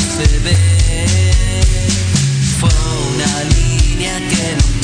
[0.00, 0.56] se ve.
[2.58, 2.70] Fue
[3.12, 4.83] una línea que no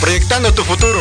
[0.00, 1.00] Proyectando tu futuro.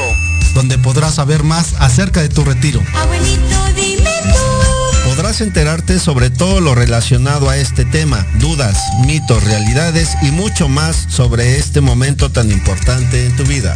[0.54, 2.82] donde podrás saber más acerca de tu retiro.
[2.96, 5.10] Abuelito, dime tú.
[5.10, 11.06] Podrás enterarte sobre todo lo relacionado a este tema, dudas, mitos, realidades y mucho más
[11.10, 13.76] sobre este momento tan importante en tu vida.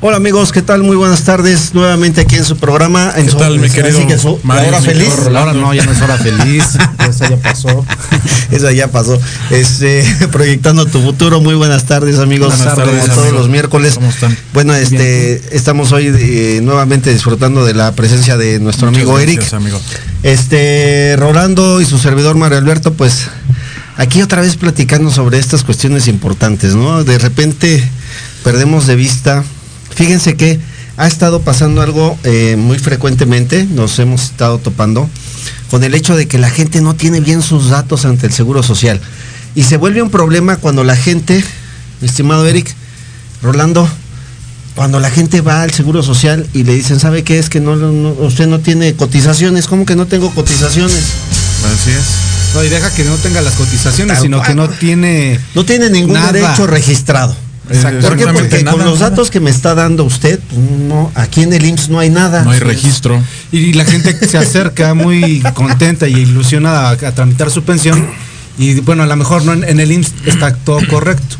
[0.00, 0.84] Hola amigos, ¿qué tal?
[0.84, 1.74] Muy buenas tardes.
[1.74, 3.12] Nuevamente aquí en su programa.
[3.16, 5.08] En ¿Qué su, tal, mi así querido que su- la Mario, hora feliz.
[5.34, 6.64] Ahora no, ya no es hora feliz.
[7.10, 7.84] Esa ya pasó.
[8.52, 9.20] Esa ya pasó.
[9.50, 11.40] Este, proyectando tu futuro.
[11.40, 12.56] Muy buenas tardes, amigos.
[12.56, 13.40] Buenas Como tardes, todos amigos.
[13.40, 13.94] los miércoles.
[13.96, 14.36] ¿Cómo están?
[14.54, 19.38] Bueno, este, estamos hoy eh, nuevamente disfrutando de la presencia de nuestro Muchas amigo gracias,
[19.46, 19.54] Eric.
[19.54, 19.80] amigo.
[20.22, 23.26] Este, Rolando y su servidor Mario Alberto, pues
[23.96, 27.02] aquí otra vez platicando sobre estas cuestiones importantes, ¿no?
[27.02, 27.82] De repente
[28.44, 29.42] perdemos de vista.
[29.98, 30.60] Fíjense que
[30.96, 35.10] ha estado pasando algo eh, muy frecuentemente, nos hemos estado topando
[35.72, 38.62] con el hecho de que la gente no tiene bien sus datos ante el Seguro
[38.62, 39.00] Social.
[39.56, 41.42] Y se vuelve un problema cuando la gente,
[42.00, 42.72] mi estimado Eric,
[43.42, 43.88] Rolando,
[44.76, 47.74] cuando la gente va al Seguro Social y le dicen, ¿sabe qué es que no,
[47.74, 49.66] no- usted no tiene cotizaciones?
[49.66, 50.94] ¿Cómo que no tengo cotizaciones?
[51.74, 52.54] Así es.
[52.54, 55.40] No, y deja que no tenga las cotizaciones, Tal sino que no tiene.
[55.56, 56.30] No tiene ningún Nada.
[56.30, 57.34] derecho registrado.
[57.70, 58.00] Exacto.
[58.08, 58.22] ¿Por qué?
[58.24, 59.10] Exactamente Porque con los nada.
[59.10, 60.40] datos que me está dando usted,
[60.88, 62.44] no, aquí en el IMSS no hay nada.
[62.44, 63.22] No hay registro.
[63.52, 68.06] Y la gente se acerca muy contenta y ilusionada a, a tramitar su pensión.
[68.58, 71.36] Y bueno, a lo mejor no en, en el IMSS está todo correcto.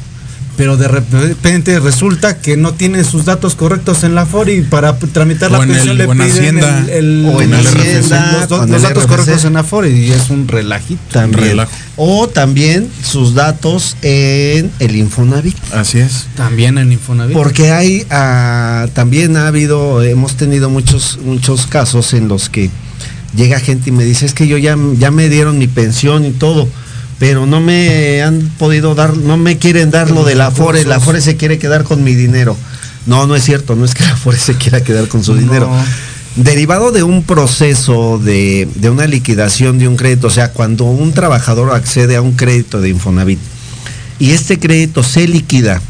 [0.58, 4.98] Pero de repente resulta que no tienen sus datos correctos en la FOR y para
[4.98, 6.78] tramitar la O pensión el- le piden Hacienda.
[6.80, 9.08] el, el- O en el- Hacienda, los, do- con los el datos RFC.
[9.16, 11.00] correctos en la FOR y es un relajito.
[11.12, 11.44] También.
[11.50, 11.70] Relajo.
[11.96, 15.56] O también sus datos en el Infonavit.
[15.72, 16.26] Así es.
[16.36, 17.34] También en Infonavit.
[17.36, 22.68] Porque hay, ah, también ha habido, hemos tenido muchos, muchos casos en los que
[23.36, 26.30] llega gente y me dice, es que yo ya, ya me dieron mi pensión y
[26.32, 26.68] todo,
[27.18, 30.96] pero no me han podido dar, no me quieren dar lo de la Afore, la
[30.96, 32.56] Afore se quiere quedar con mi dinero.
[33.06, 35.40] No, no es cierto, no es que la Afore se quiera quedar con su No.
[35.40, 35.70] dinero.
[36.36, 41.12] Derivado de un proceso de, de una liquidación de un crédito, o sea, cuando un
[41.12, 43.40] trabajador accede a un crédito de Infonavit
[44.20, 45.80] y este crédito se liquida,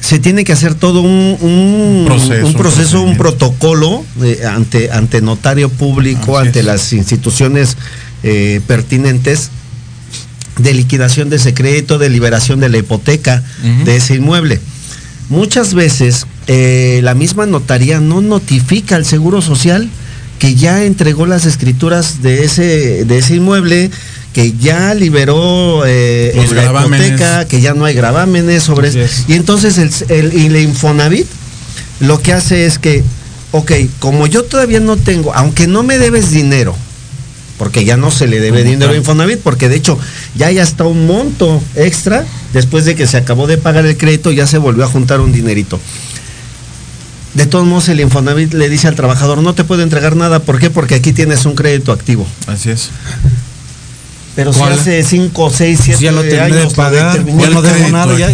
[0.00, 5.68] se tiene que hacer todo un, un Proceso, un, proceso, protocolo eh, ante, ante notario
[5.68, 6.64] público, Así ante es.
[6.64, 7.76] las instituciones
[8.22, 9.50] eh, pertinentes,
[10.62, 13.42] de liquidación de ese crédito, de liberación de la hipoteca
[13.84, 14.60] de ese inmueble.
[15.28, 19.88] Muchas veces eh, la misma notaría no notifica al Seguro Social
[20.40, 23.90] que ya entregó las escrituras de ese, de ese inmueble,
[24.32, 29.00] que ya liberó eh, la hipoteca, que ya no hay gravámenes sobre eso.
[29.00, 29.24] es.
[29.28, 31.26] Y entonces el, el, la Infonavit
[32.00, 33.04] lo que hace es que,
[33.52, 36.74] ok, como yo todavía no tengo, aunque no me debes dinero,
[37.60, 38.96] porque ya no se le debe dinero a.
[38.96, 39.98] Infonavit, porque de hecho
[40.34, 42.24] ya ya está un monto extra,
[42.54, 45.30] después de que se acabó de pagar el crédito, ya se volvió a juntar un
[45.30, 45.78] dinerito.
[47.34, 50.58] De todos modos, el Infonavit le dice al trabajador, no te puedo entregar nada, ¿por
[50.58, 50.70] qué?
[50.70, 52.26] Porque aquí tienes un crédito activo.
[52.46, 52.88] Así es.
[54.34, 57.50] Pero si hace 5, 6, 7 Si ya lo terminé años de lo pagar, ya
[57.50, 58.30] no debo nada, ya.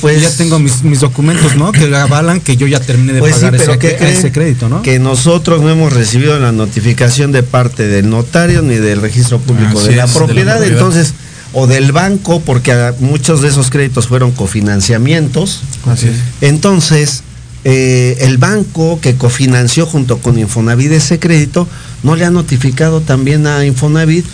[0.00, 1.72] Pues- ya tengo mis, mis documentos, ¿no?
[1.72, 4.82] Que avalan que yo ya terminé de Pues sí, pagar pero ese, ese crédito, ¿no?
[4.82, 9.78] Que nosotros no hemos recibido la notificación de parte del notario ni del registro público
[9.78, 11.14] Así de la, es, de la propiedad, entonces,
[11.52, 15.62] o del banco, porque muchos de esos créditos fueron cofinanciamientos.
[15.86, 16.16] Así es.
[16.40, 17.22] Entonces,
[17.68, 21.66] eh, el banco que cofinanció junto con Infonavit ese crédito,
[22.04, 24.24] no le ha notificado también a Infonavit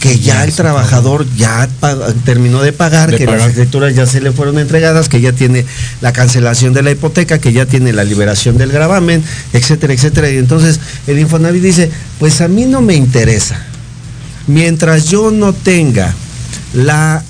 [0.00, 1.68] que ya, el trabajador ya
[2.24, 5.66] terminó de pagar, De que las escrituras ya se le fueron entregadas, que ya tiene
[6.00, 10.30] la cancelación de la hipoteca, que ya tiene la liberación del gravamen, etcétera, etcétera.
[10.30, 13.62] Y entonces el Infonavit dice, pues a mí no me interesa.
[14.46, 16.14] Mientras yo no tenga
[16.72, 17.22] la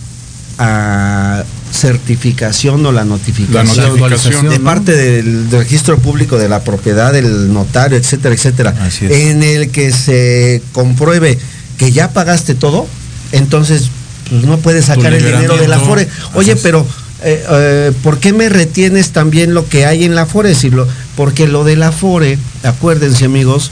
[0.58, 4.64] ah, certificación o la notificación, La notificación, de ¿no?
[4.64, 9.90] parte del, del registro público de la propiedad, del notario, etcétera, etcétera, en el que
[9.90, 11.36] se compruebe
[11.80, 12.87] que ya pagaste todo,
[13.32, 13.88] entonces
[14.28, 16.08] pues, no puedes sacar el dinero de la FORE.
[16.34, 16.87] Oye, pero
[17.22, 20.54] eh, eh, ¿por qué me retienes también lo que hay en la FORE?
[20.54, 23.70] Si lo- porque lo de la FORE, acuérdense amigos,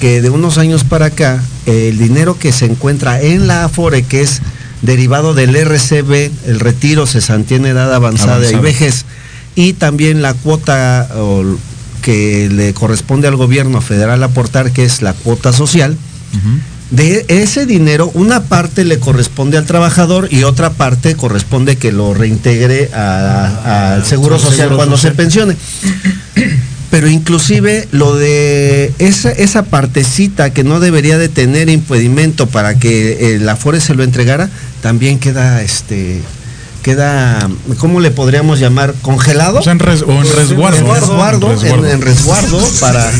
[0.00, 4.02] que de unos años para acá, eh, el dinero que se encuentra en la AFORE,
[4.04, 4.40] que es
[4.82, 9.04] derivado del RCB, el retiro, cesantía en edad avanzada, y vejez,
[9.54, 11.44] y también la cuota o,
[12.02, 15.96] que le corresponde al gobierno federal aportar, que es la cuota social.
[16.90, 22.14] De ese dinero, una parte le corresponde al trabajador y otra parte corresponde que lo
[22.14, 25.12] reintegre a- al Seguro Al Social Seguro cuando Social.
[25.12, 25.56] se pensione.
[26.90, 33.34] Pero inclusive lo de esa, esa partecita que no debería de tener impedimento para que
[33.34, 34.48] el Afore se lo entregara,
[34.80, 36.20] también queda este
[36.82, 37.48] queda,
[37.78, 38.94] ¿cómo le podríamos llamar?
[39.00, 39.58] ¿Congelado?
[39.60, 40.78] O sea, en res- o en resguardo.
[40.78, 40.94] en ¿no?
[40.94, 41.88] resguardo, en- Resguardo.
[41.90, 43.10] en resguardo para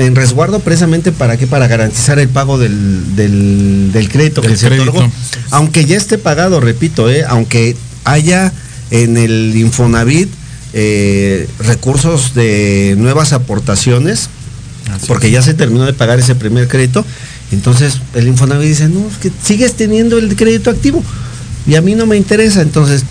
[0.00, 4.56] en resguardo precisamente para qué para garantizar el pago del, del, del crédito Del que
[4.56, 5.08] se otorgó.
[5.50, 8.52] aunque ya esté pagado repito eh, aunque haya
[8.90, 10.28] en el Infonavit
[10.72, 14.28] eh, recursos de nuevas aportaciones
[14.94, 17.04] Así porque ya se terminó de pagar ese primer crédito
[17.52, 21.02] entonces el Infonavit dice no es que sigues teniendo el crédito activo
[21.66, 23.04] y a mí no me interesa entonces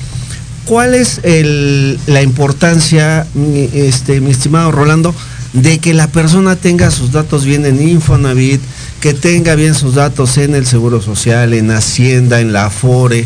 [0.66, 5.16] ¿Cuál es el- la importancia, mi, este, mi estimado Rolando,
[5.54, 8.62] de que la persona tenga sus datos bien en Infonavit,
[9.02, 13.26] que tenga bien sus datos en el Seguro Social, en Hacienda, en la Afore?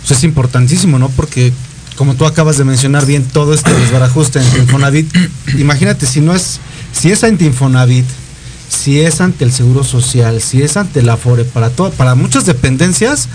[0.00, 1.08] Pues es importantísimo, ¿no?
[1.10, 1.52] Porque
[1.96, 5.14] como tú acabas de mencionar bien todo este desbarajuste entre Infonavit,
[5.58, 6.60] imagínate si no es,
[6.92, 8.06] si es ante Infonavit,
[8.70, 12.46] si es ante el Seguro Social, si es ante la Afore, para todo, para muchas
[12.46, 13.28] dependencias,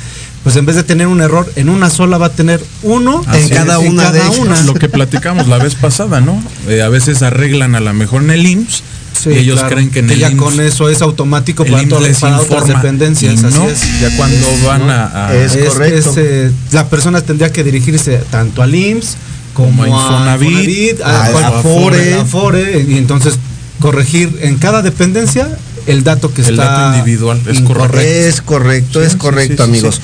[0.46, 3.42] pues en vez de tener un error en una sola va a tener uno Así
[3.42, 3.90] en cada es.
[3.90, 4.38] una de ellas.
[4.38, 4.62] una.
[4.62, 6.42] Lo que platicamos la vez pasada, ¿no?
[6.70, 8.84] Eh, a veces arreglan a lo mejor en el IMSS
[9.24, 11.72] Sí, y ellos claro, creen que en el ya IMSS con eso es automático el
[11.72, 13.44] para, todas, otras informa, dependencias.
[13.44, 13.82] así no, es.
[14.02, 14.94] ya cuando van ¿no?
[14.94, 16.14] a, a- Es correcto.
[16.18, 19.18] eh, la persona tendría que dirigirse tanto al IMSS
[19.56, 22.14] como, Como a Infonavit, a a, Afore.
[22.16, 23.40] Afore, y entonces
[23.80, 25.48] corregir en cada dependencia
[25.88, 28.00] el dato que El está dato individual, es correcto.
[28.00, 30.02] Es correcto, Sí, es correcto, sí, sí, amigos.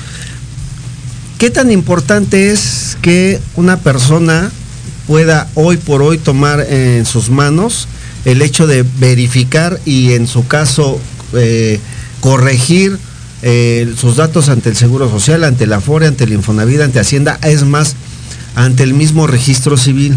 [1.42, 4.52] ¿Qué tan importante es que una persona
[5.08, 7.88] pueda hoy por hoy tomar en sus manos
[8.24, 11.00] el hecho de verificar y en su caso
[11.32, 11.80] eh,
[12.20, 12.96] corregir
[13.42, 17.40] eh, sus datos ante el Seguro Social, ante la FORE, ante el Infonavit, ante Hacienda,
[17.42, 17.96] es más,
[18.54, 20.16] ante el mismo registro civil?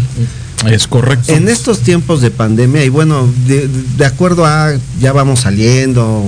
[0.70, 1.32] Es correcto.
[1.32, 6.24] En estos tiempos de pandemia, y bueno, de, de acuerdo a ya vamos saliendo,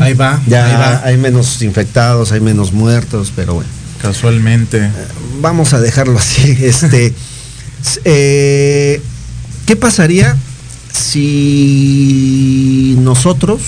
[0.00, 1.02] Ahí va, ya ahí va.
[1.04, 3.68] hay menos infectados, hay menos muertos, pero bueno,
[4.00, 4.90] Casualmente.
[5.40, 6.56] vamos a dejarlo así.
[6.60, 7.14] Este,
[8.04, 9.00] eh,
[9.66, 10.36] ¿Qué pasaría
[10.92, 13.60] si nosotros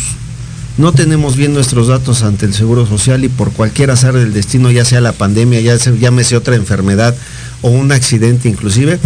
[0.78, 4.70] no tenemos bien nuestros datos ante el Seguro Social y por cualquier azar del destino,
[4.70, 7.14] ya sea la pandemia, ya sea, llámese otra enfermedad
[7.60, 8.98] o un accidente inclusive,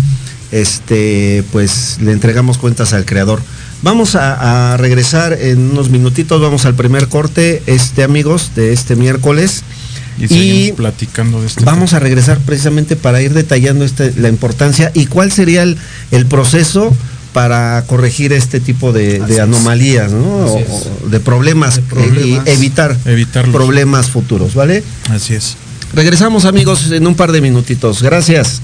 [0.52, 3.40] este, pues le entregamos cuentas al creador.
[3.83, 8.97] Vamos a, a regresar en unos minutitos, vamos al primer corte, este amigos, de este
[8.97, 9.62] miércoles.
[10.19, 14.91] Y seguimos platicando de este Vamos a regresar precisamente para ir detallando este, la importancia
[14.95, 15.77] y cuál sería el,
[16.11, 16.95] el proceso
[17.33, 20.25] para corregir este tipo de, anomalías, ¿no?
[20.25, 20.57] O-
[21.05, 22.47] o de problemas, De problemas.
[22.47, 23.55] eh, y evitar Evitarlos.
[23.55, 24.83] problemas futuros, ¿vale?
[25.11, 25.57] Así es.
[25.95, 28.03] Regresamos amigos en un par de minutitos.
[28.03, 28.63] Gracias.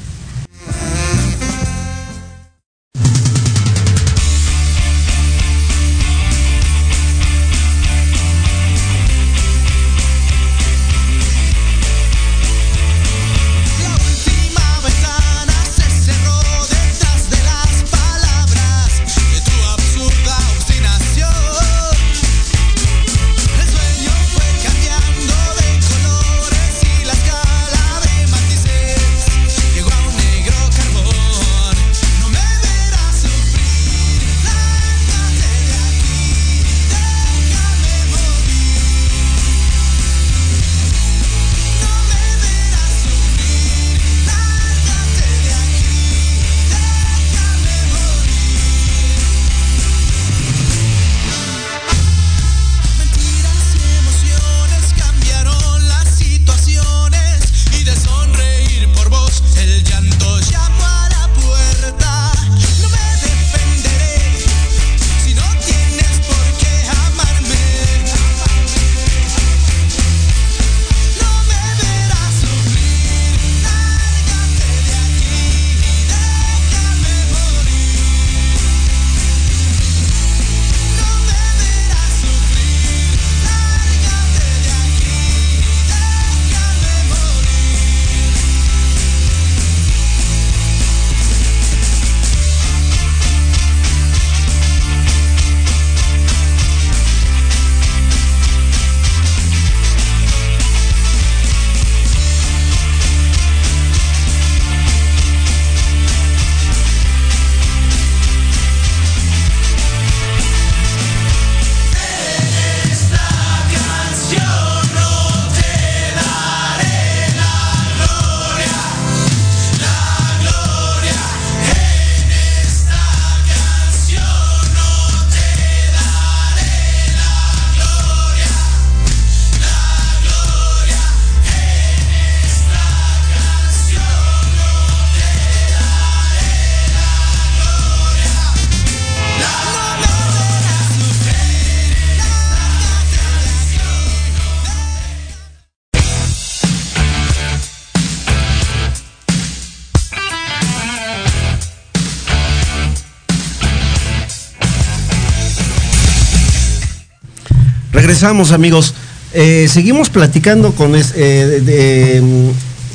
[158.13, 158.93] Regresamos amigos.
[159.33, 162.51] Eh, seguimos platicando con es- eh, de- de, mm,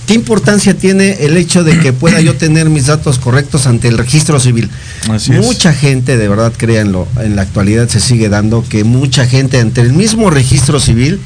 [0.05, 3.97] qué importancia tiene el hecho de que pueda yo tener mis datos correctos ante el
[3.97, 4.69] registro civil.
[5.09, 5.39] Así es.
[5.39, 9.81] mucha gente, de verdad, créanlo, en la actualidad se sigue dando que mucha gente ante
[9.81, 11.19] el mismo registro civil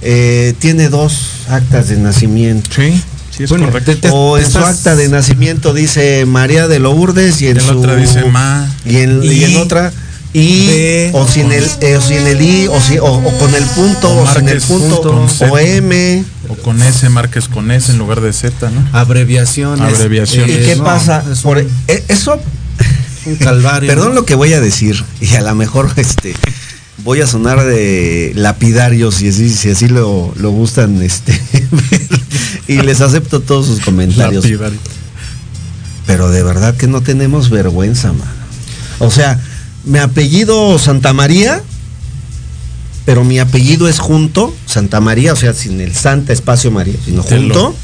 [0.00, 1.18] eh, tiene dos
[1.50, 2.70] actas de nacimiento.
[2.74, 2.98] Sí,
[3.36, 3.92] sí es Bueno, correcto.
[3.92, 7.60] te- te- o en su acta de nacimiento dice María de Lourdes y en Y
[7.60, 8.66] en la su otra dice Ma.
[8.86, 9.92] y en, y en I, otra
[10.32, 13.54] y B, o sin el eh, o sin el i o, si- o- o con
[13.54, 15.00] el punto O o, sin el punto
[15.50, 18.86] o m O con S, marques con S en lugar de Z, ¿no?
[18.92, 19.94] Abreviaciones.
[19.94, 20.56] Abreviaciones.
[20.62, 22.38] y qué no, pasa es por un, eh, eso
[23.24, 23.88] un calvario.
[23.88, 26.34] perdón lo que voy a decir y a lo mejor este
[26.98, 31.40] voy a sonar de lapidario si así si así lo, lo gustan este
[32.68, 34.78] y les acepto todos sus comentarios Lapidario.
[36.06, 38.30] Pero de verdad que no tenemos vergüenza, mano.
[39.00, 39.40] O sea,
[39.86, 41.62] mi apellido Santa María,
[43.04, 47.22] pero mi apellido es junto, Santa María, o sea, sin el Santa Espacio María, sino
[47.22, 47.74] junto.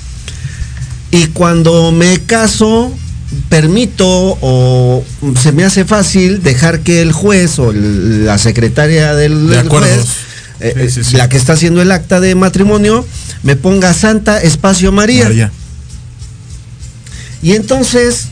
[1.12, 2.93] Y cuando me caso,
[3.49, 4.07] permito
[4.41, 5.05] o
[5.41, 9.67] se me hace fácil dejar que el juez o el- la secretaria del, De del
[9.67, 9.91] acuerdos.
[10.59, 11.17] juez, eh, Sí, sí, sí.
[11.17, 13.07] la que está haciendo el acta de matrimonio,
[13.43, 15.25] me ponga Santa Espacio María.
[15.25, 15.53] María.
[17.43, 18.29] Y entonces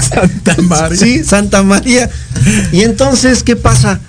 [0.00, 0.96] Santa María.
[0.98, 2.10] Sí, Santa María.
[2.72, 4.00] Y entonces, ¿qué pasa?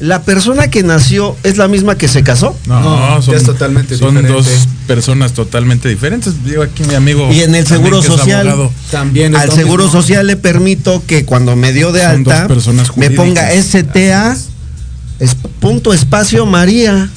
[0.00, 2.56] ¿La persona que nació es la misma que se casó?
[2.66, 4.32] No, No, son, es totalmente son diferente.
[4.32, 6.42] dos personas totalmente diferentes.
[6.44, 7.28] Digo aquí mi amigo.
[7.30, 8.72] Y en el también, seguro social, abogado.
[8.90, 10.00] También Al seguro mismo.
[10.00, 13.50] social le permito que cuando me dio de alta personas me ponga.
[13.62, 14.36] STA
[15.18, 17.10] es, punto espacio María.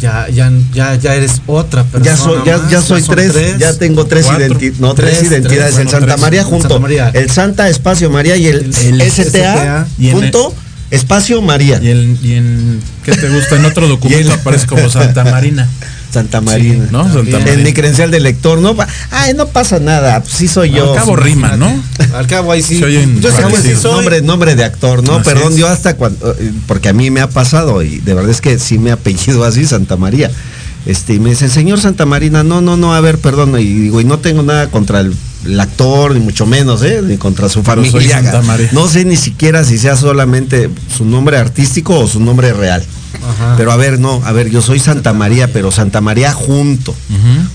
[0.00, 2.04] Ya, ya, ya, ya eres otra persona.
[2.04, 5.18] Ya soy, ya, más, ya soy son tres, ya tengo tres, cuatro, identi- no, tres,
[5.18, 5.48] tres, identidades.
[5.48, 6.68] tres, el bueno, Santa tres, María junto.
[6.68, 7.08] Santa María.
[7.14, 10.54] El Santa espacio María y el, El- el STA, STA, y junto
[10.90, 11.80] Espacio María.
[11.82, 13.56] Y en, y en ¿qué te gusta?
[13.56, 15.68] En otro documento aparece como Santa Marina.
[16.10, 16.88] Santa Marina.
[16.90, 17.12] ¿no?
[17.12, 18.74] Santa En mi credencial de lector, no,
[19.10, 20.92] ay, no pasa nada, pues sí soy yo.
[20.92, 21.70] Al cabo rima, ¿no?
[22.14, 22.80] Al cabo ahí sí.
[22.80, 23.92] Yo sí soy.
[23.92, 25.16] nombre, nombre de actor, ¿no?
[25.16, 25.58] Así Perdón, es.
[25.58, 26.34] yo hasta cuando,
[26.66, 29.66] porque a mí me ha pasado y de verdad es que sí me apellido así,
[29.66, 30.30] Santa María.
[30.86, 34.00] Este, y me dice, señor Santa Marina, no, no, no, a ver, perdón, y digo,
[34.00, 37.00] y no tengo nada contra el, el actor, ni mucho menos, ¿eh?
[37.02, 37.62] Ni contra su
[38.42, 38.70] María.
[38.72, 42.84] No sé ni siquiera si sea solamente su nombre artístico o su nombre real.
[43.26, 43.54] Ajá.
[43.56, 46.94] Pero a ver, no, a ver, yo soy Santa María, pero Santa María junto.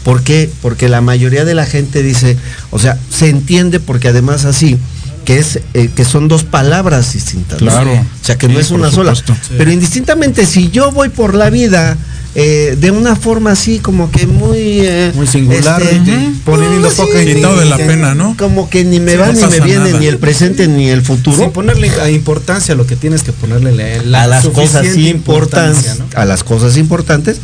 [0.03, 0.49] ¿Por qué?
[0.61, 2.37] Porque la mayoría de la gente dice,
[2.71, 4.77] o sea, se entiende porque además así,
[5.25, 7.61] que es eh, que son dos palabras distintas.
[7.61, 7.71] ¿no?
[7.71, 7.93] Claro.
[7.93, 9.13] O sea, que no es una sola.
[9.57, 11.97] Pero indistintamente, si yo voy por la vida
[12.35, 14.79] eh, de una forma así como que muy...
[14.81, 16.33] eh, Muy singular, ujú.
[16.45, 18.35] poniendo sí, poca Quitado de la que- pena, ¿no?
[18.37, 19.99] Como que ni me Sí, va no ni me viene, nada.
[19.99, 21.37] ni el presente ni el futuro.
[21.37, 24.95] Sin ponerle a importancia a lo que tienes que ponerle la, la a las cosas
[24.97, 27.37] importantes, a las cosas importantes,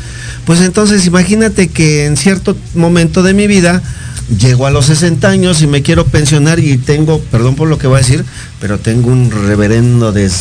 [0.46, 3.84] pues entonces imagínate que en cierto momento de mi vida
[4.38, 7.88] llego a los 60 años y me quiero pensionar y tengo, perdón por lo que
[7.88, 8.24] voy a decir,
[8.60, 10.34] pero tengo un reverendo des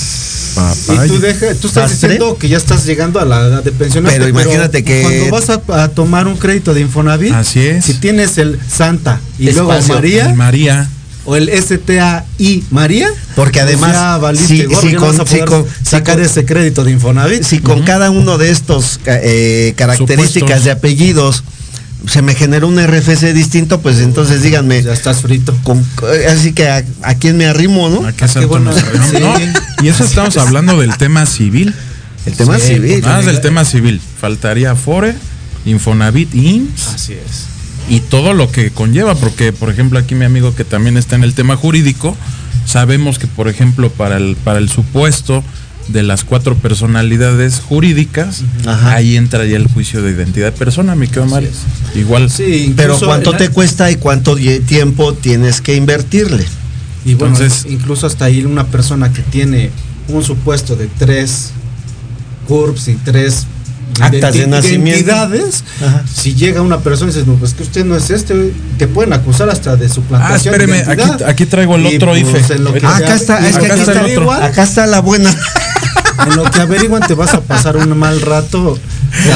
[1.04, 2.08] Y tú, deja, tú estás Pastre.
[2.14, 4.18] diciendo que ya estás llegando a la edad de pensionarte.
[4.18, 7.84] Pero imagínate que- Cuando vas a, a tomar un crédito de Infonavit, Así es.
[7.84, 9.72] si tienes el Santa y luego.
[9.88, 10.90] María, Y María.
[11.24, 15.16] o el STAI María, Porque pues además, ya valiste si- gorro, si ya no vas
[15.16, 17.42] con- si sacar con- ese crédito de Infonavit.
[17.42, 20.64] si con cada uno de estos eh, características Supuestos.
[20.64, 21.44] de apellidos
[22.06, 25.56] se me generó un RFC distinto, pues entonces díganme, ya estás frito.
[25.64, 25.84] con-
[26.14, 28.06] eh, así que a, a quién me arrimo, ¿no?
[28.06, 28.70] ¿A qué santo bueno.
[28.70, 28.80] nos?
[28.80, 29.16] Sí.
[29.20, 29.34] No,
[29.84, 31.74] Y eso estamos hablando del tema civil.
[32.26, 33.02] El tema Sí, civil.
[33.02, 34.00] Más del tema civil.
[34.20, 35.14] Faltaría Fore,
[35.66, 37.46] Infonavit, IMSS Así es.
[37.88, 41.24] y todo lo que conlleva, porque por ejemplo aquí mi amigo que también está en
[41.24, 42.16] el tema jurídico,
[42.66, 45.42] sabemos que por ejemplo para el, para el supuesto
[45.88, 48.94] de las cuatro personalidades jurídicas, Ajá.
[48.94, 51.50] ahí entra ya el juicio de identidad de persona, mi querido Mario.
[51.94, 52.30] Igual.
[52.30, 56.44] Sí, Pero ¿cuánto te cuesta y cuánto tiempo tienes que invertirle?
[57.04, 59.70] Y bueno, Entonces- incluso hasta ahí una persona que tiene
[60.08, 61.50] un supuesto de tres
[62.46, 63.46] CURPS y tres
[64.00, 65.12] Actas de nacimiento.
[65.14, 66.04] Ajá.
[66.12, 69.12] si llega una persona y dices, no, pues que usted no es este, te pueden
[69.12, 70.56] acusar hasta de Ah, suplantación.
[70.56, 72.56] de espéreme, aquí, aquí traigo el Y, otro pues, IFE.
[72.84, 75.34] Ah, acá está, es que aquí está, acá está la buena.
[76.26, 78.76] En lo que averiguan te vas a pasar un mal rato.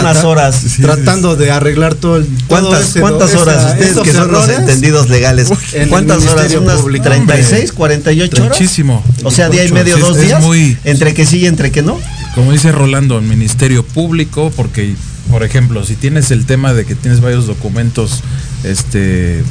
[0.00, 0.60] Unas horas.
[0.80, 2.26] Tratando de arreglar todo el.
[2.26, 3.64] todo ¿Cuántas, ese- cuántas esa- horas?
[3.74, 5.48] Ustedes que son los entendidos legales.
[5.74, 6.52] en ¿Cuántas horas?
[6.54, 7.04] ¿Unas Público.
[7.04, 8.58] 36, 48 horas?
[8.58, 9.02] Muchísimo.
[9.22, 10.42] O sea, día y medio, dos es días.
[10.42, 11.98] muy- Entre que sí y entre que no.
[12.34, 14.94] Como dice Rolando, el Ministerio Público, porque,
[15.30, 18.22] por ejemplo, si tienes el tema de que tienes varios documentos
[18.64, 19.42] este,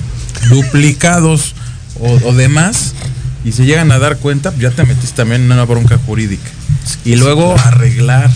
[0.49, 1.55] duplicados
[1.99, 2.93] o, o demás,
[3.43, 6.49] y se llegan a dar cuenta, ya te metiste también en una bronca jurídica.
[7.05, 8.29] Y luego arreglar,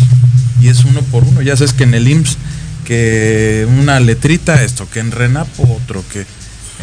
[0.61, 1.41] y es uno por uno.
[1.41, 2.37] Ya sabes que en el IMSS,
[2.85, 6.25] que una letrita, esto, que en RENAPO, otro, que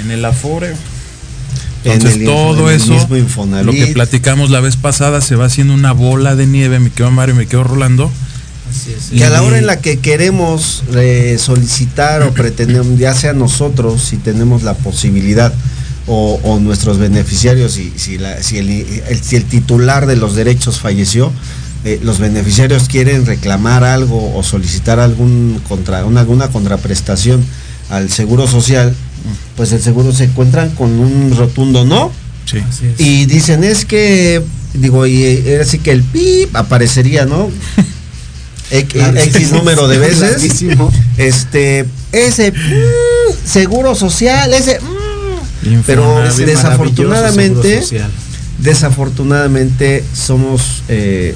[0.01, 0.75] en el Afore.
[1.85, 2.95] Entonces En el todo en el eso,
[3.65, 7.11] lo que platicamos la vez pasada, se va haciendo una bola de nieve, me quedo
[7.11, 8.11] Mario, me quedo Rolando.
[8.71, 9.11] Así es.
[9.19, 14.01] Que a la hora en la que queremos eh, solicitar o pretendemos, ya sea nosotros,
[14.03, 15.53] si tenemos la posibilidad,
[16.07, 20.35] o, o nuestros beneficiarios, si, si, la- si el, el- si el titular de los
[20.35, 21.31] derechos falleció,
[21.85, 27.45] eh, los beneficiarios quieren reclamar algo o solicitar algún contra, una, alguna contraprestación
[27.93, 28.95] al seguro social,
[29.55, 32.11] pues el seguro se encuentran con un rotundo no.
[32.47, 32.63] Sí.
[32.99, 37.51] Y dicen, es que, digo, y eh, así que el PIB aparecería, ¿no?
[38.71, 40.65] X, X número de veces.
[41.19, 44.81] Este, ese mm, seguro social, ese.
[44.81, 47.85] mm, pero desafortunadamente,
[48.59, 51.35] desafortunadamente somos eh,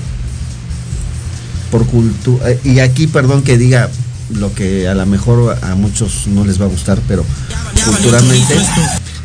[1.71, 2.47] por cultura.
[2.65, 3.91] y aquí, perdón que diga
[4.35, 7.25] lo que a lo mejor a muchos no les va a gustar, pero
[7.85, 8.55] culturalmente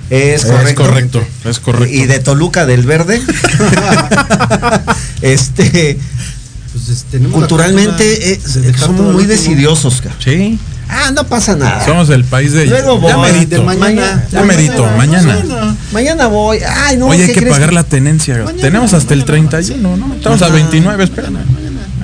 [0.09, 0.81] es Es correcto.
[0.83, 1.93] correcto, es correcto.
[1.95, 3.21] Y de Toluca del Verde.
[5.21, 5.97] este,
[6.73, 10.01] Pues, es- la culturalmente cultura de somos muy decidiosos.
[10.01, 10.11] ca.
[10.23, 10.59] Sí,
[10.93, 11.85] Ah, no pasa nada.
[11.85, 14.25] somos el país de Luego ya voy, merito, de mañana.
[14.29, 15.41] ya merito, mañana.
[15.93, 16.57] Mañana voy.
[16.67, 17.53] Ay, no, Oye, hay ¿qué que crees?
[17.55, 18.43] pagar la tenencia.
[18.59, 20.13] Tenemos hasta el 31, ¿no?
[20.15, 20.53] Estamos a Ajá.
[20.53, 21.37] 29, espérame.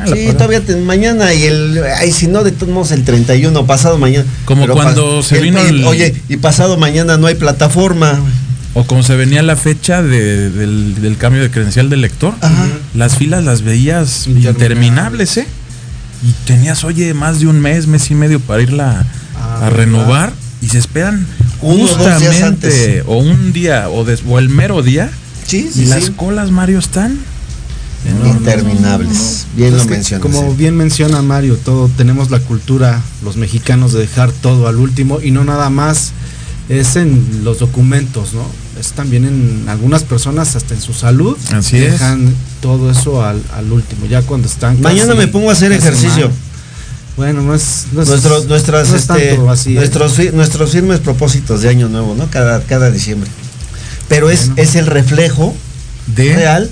[0.08, 1.82] Ah, Sí, todavía te- mañana y el.
[2.00, 4.26] Ay, si no, de todos modos el 31, pasado mañana.
[4.46, 8.20] Como Pero cuando se vino el- Oye, y pasado mañana no hay plataforma.
[8.74, 12.68] O como se venía la fecha de- del, del cambio de credencial del lector, Ajá.
[12.94, 15.38] las filas las veías Interminables.
[15.38, 15.48] ¿eh?
[16.24, 19.06] Y tenías, oye, más de un mes, mes y medio para irla
[19.40, 21.26] Ah, a renovar y se esperan
[21.62, 25.12] Uno justamente o un día o, des- o el mero día
[25.46, 27.20] Sí, y las colas, Mario, están
[28.26, 29.46] interminables.
[29.56, 30.22] Bien Es lo mencionas.
[30.22, 35.20] Como bien menciona Mario, todo tenemos la cultura, los mexicanos, de dejar todo al último
[35.22, 36.12] y no nada más
[36.70, 38.44] es en los documentos, ¿no?
[38.80, 41.94] Es también en algunas personas, hasta en su salud, Así es.
[41.94, 44.80] dejan todo eso al, al último, ya cuando están.
[44.82, 46.28] Mañana casi- me pongo a hacer ejercicio.
[46.28, 46.36] mal.
[47.16, 47.86] Bueno, no es.
[47.94, 51.70] no es- Nuestros, nuestras, no es este, tanto así, nuestros, fi- nuestros firmes propósitos de
[51.70, 52.30] año nuevo, ¿no?
[52.30, 53.30] Cada, cada diciembre.
[54.08, 54.62] Pero es, Bueno.
[54.62, 55.56] es el reflejo
[56.16, 56.70] De real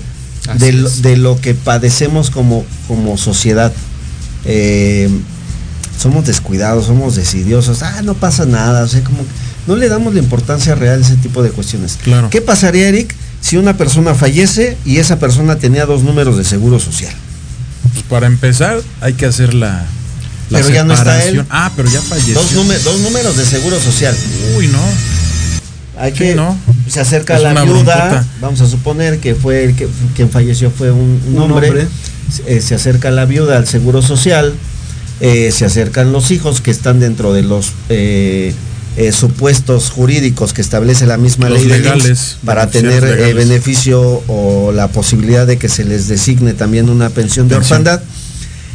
[0.54, 3.72] de lo, de lo que padecemos como, como sociedad.
[4.44, 5.08] Eh,
[5.98, 9.30] somos descuidados, somos decidiosos, ah, no pasa nada, o sea, como que
[9.66, 11.98] no le damos la importancia real a ese tipo de cuestiones.
[12.02, 12.30] Claro.
[12.30, 16.78] ¿Qué pasaría, Eric, si una persona fallece y esa persona tenía dos números de seguro
[16.78, 17.12] social?
[17.92, 19.84] pues, para empezar hay que hacer la,
[20.50, 21.44] la Pero ya no está él.
[21.50, 22.34] Ah, pero ya falleció.
[22.34, 24.16] Dos, dos números de seguro social.
[24.56, 24.82] Uy, no.
[25.98, 26.56] Hay Sí, que ¿no?
[26.88, 28.26] se acerca Es la viuda, broncota.
[28.40, 31.86] vamos a suponer que fue el que quien falleció fue un, un Un hombre, hombre.
[32.46, 34.52] Eh, se acerca la viuda al seguro social,
[35.20, 38.52] eh, se acercan los hijos que están dentro de los eh,
[38.98, 43.32] eh, supuestos jurídicos que establece la misma Los ley de legales, IMSS para tener eh,
[43.34, 47.78] beneficio o la posibilidad de que se les designe también una pensión de Pensión.
[47.80, 48.02] orfandad.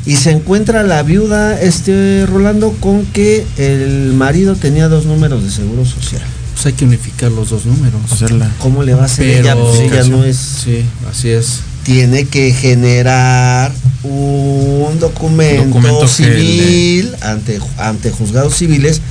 [0.06, 5.52] Y se encuentra la viuda, este Rolando, con que el marido tenía dos números de
[5.52, 6.24] seguro social.
[6.62, 8.00] Pues hay que unificar los dos números.
[8.12, 8.52] Hacerla.
[8.60, 9.56] ¿Cómo le va a hacer Pero- ella?
[9.56, 10.38] Pues ella no es.
[10.38, 11.62] Sí, así es.
[11.82, 13.71] Tiene que generar
[14.04, 19.02] un documento, civil ante, ante juzgados civiles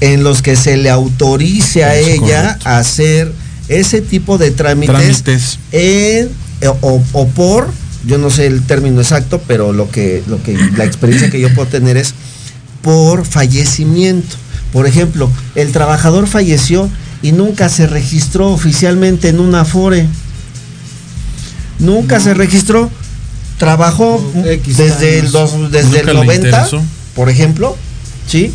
[0.00, 2.18] en los que se le autorice a Es ella
[2.54, 2.68] correcto.
[2.68, 3.32] a hacer
[3.68, 5.58] ese tipo de trámites, Trámites.
[5.70, 6.28] en
[6.60, 7.70] eh, o, o por,
[8.04, 11.54] yo no sé el término exacto, pero lo que, lo que la experiencia que yo
[11.54, 12.14] puedo tener es
[12.82, 14.36] por fallecimiento.
[14.76, 16.90] Por ejemplo, el trabajador falleció
[17.22, 20.06] y nunca se registró oficialmente en una Afore.
[21.78, 22.90] Nunca se registró.
[23.56, 26.82] Trabajó X desde el, dos- desde Nunca el le 90, interesó.
[27.14, 27.74] por ejemplo,
[28.28, 28.52] ¿sí?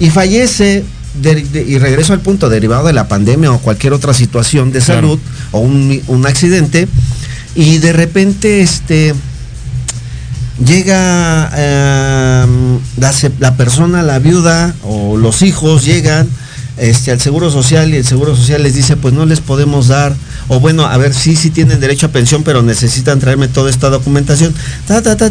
[0.00, 0.84] Y fallece
[1.20, 4.80] de- de- y regreso al punto derivado de la pandemia o cualquier otra situación de
[4.80, 5.00] Claro.
[5.02, 5.18] salud
[5.52, 6.88] o un, un accidente
[7.54, 9.14] y de repente este
[10.64, 16.28] llega em, la, la, persona, la viuda o los hijos llegan
[16.78, 20.14] este, al Seguro Social y el Seguro Social les dice, pues no les podemos dar,
[20.48, 23.90] o bueno, a ver, sí, sí tienen derecho a pensión, pero necesitan traerme toda esta
[23.90, 24.54] documentación.
[24.86, 25.30] Ta, ta, ta,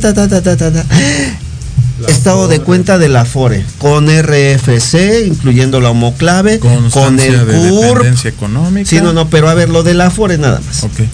[2.00, 7.48] la Estado de cuenta de la FORE, con RFC, incluyendo la homoclave, Constancia con el
[7.48, 7.98] de CUR.
[7.98, 8.88] Dependencia económica.
[8.88, 10.84] Sí, no, no, pero a ver, lo de la FORE nada más.
[10.84, 11.10] Okay.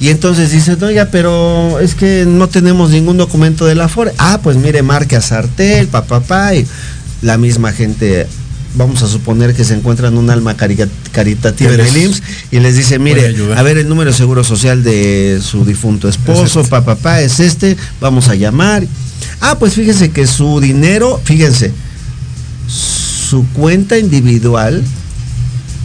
[0.00, 4.12] Y entonces dicen, oiga, pero es que no tenemos ningún documento de la FORE.
[4.18, 6.66] Ah, pues mire, marque a Sartel, papá, papá, y
[7.22, 8.26] la misma gente,
[8.74, 12.98] vamos a suponer que se encuentran un alma caritativa en el IMSS y les dice,
[12.98, 16.70] mire, a ver, el número de seguro social de su difunto esposo, este.
[16.70, 18.84] papá, papá, es este, vamos a llamar.
[19.40, 21.72] Ah, pues fíjense que su dinero, fíjense,
[22.68, 24.82] su cuenta individual,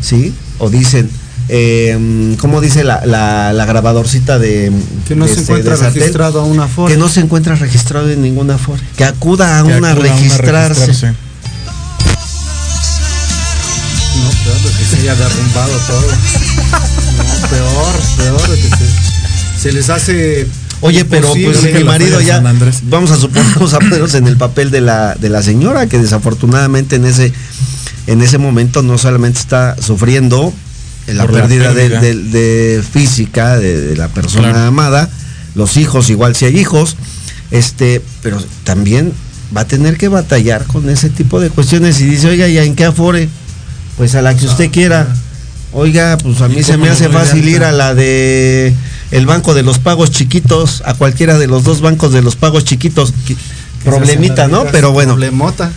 [0.01, 0.33] ¿sí?
[0.57, 1.09] O dicen,
[1.49, 4.71] eh, ¿cómo dice la, la- la grabadorcita de
[5.07, 6.91] Que no de se este- encuentra registrado a una forma.
[6.91, 8.83] Que no se encuentra registrado en ninguna forma.
[8.95, 11.07] Que acuda a Que una a acuda a una registrarse.
[14.15, 16.07] No, peor de que se haya derrumbado todo.
[17.17, 20.47] No, peor, peor de que se, se les hace.
[20.81, 22.41] Oye, pero pues mi marido ya,
[22.83, 25.97] vamos a suponer, vamos a ponernos en el papel de la, de la señora, que
[25.99, 27.33] desafortunadamente en ese,
[28.07, 30.53] en ese momento no solamente está sufriendo
[31.13, 32.01] la pérdida, de- pérdida.
[32.01, 32.15] de,
[32.77, 34.67] de física de, de la persona Claro.
[34.67, 35.09] amada,
[35.55, 36.95] los hijos, igual si hay hijos,
[37.51, 39.11] este, pero también
[39.55, 42.75] va a tener que batallar con ese tipo de cuestiones y dice, oiga, ¿y en
[42.75, 43.27] qué afore?
[43.97, 45.07] Pues a la que usted quiera.
[45.71, 48.73] Oiga, pues a ¿Y mí se me hace fácil ir a la de
[49.11, 52.63] el banco de los pagos chiquitos, a cualquiera de los dos bancos de los pagos
[52.63, 53.13] chiquitos.
[53.83, 54.65] Problemita, ¿no?
[54.71, 55.71] Pero bueno, Problemota.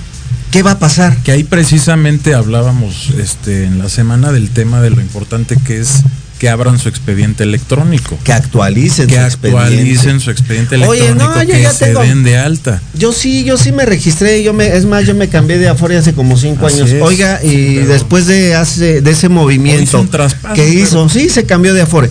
[0.53, 1.17] ¿Qué va a pasar?
[1.25, 6.03] Que ahí precisamente hablábamos este, en la semana del tema de lo importante que es
[6.39, 8.19] que abran su expediente electrónico.
[8.25, 9.63] Que actualicen Que su expediente.
[9.65, 12.83] actualicen su expediente Oye, electrónico, no, yo que ya se tengo- den de alta.
[12.95, 15.97] Yo sí, yo sí me registré, yo me, es más, yo me cambié de Afore
[15.97, 16.91] hace como cinco Así años.
[16.91, 17.01] es.
[17.03, 21.29] Oiga, y Pero- después de hace, de ese movimiento hizo traspaso, que pero- hizo, sí,
[21.29, 22.11] se cambió de Afore.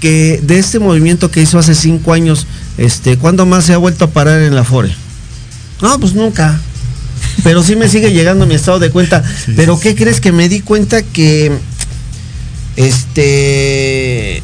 [0.00, 2.46] Que de este movimiento que hizo hace cinco años,
[2.78, 4.94] este, ¿cuándo más se ha vuelto a parar en la Afore?
[5.82, 6.60] No, pues nunca.
[7.46, 9.22] Pero sí me sigue llegando mi estado de cuenta.
[9.22, 11.52] Sí, Pero sí, ¿qué crees que me di cuenta que
[12.74, 14.42] este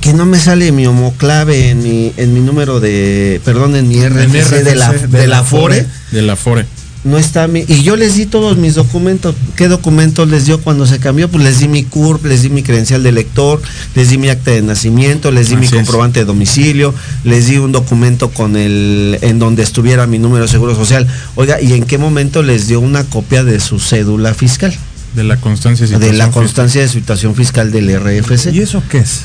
[0.00, 3.96] que no me sale mi homoclave en mi, en mi número de, perdón, en mi
[3.96, 5.84] RFC, de la, de la Afore?
[6.10, 6.64] De la Afore.
[7.06, 9.34] No está mi, y yo les di todos mis documentos.
[9.56, 11.28] ¿Qué documentos les dio cuando se cambió?
[11.30, 13.62] Pues les di mi CURP, les di mi credencial de lector,
[13.94, 15.72] les di mi acta de nacimiento, les di mi es.
[15.72, 16.92] comprobante de domicilio,
[17.24, 21.06] les di un documento con el en donde estuviera mi número de seguro social.
[21.36, 24.76] Oiga, ¿y en qué momento les dio una copia de su cédula fiscal?
[25.14, 26.42] De la constancia De situación la fiscal.
[26.42, 28.52] constancia de situación fiscal del RFC.
[28.52, 29.20] ¿Y eso qué es?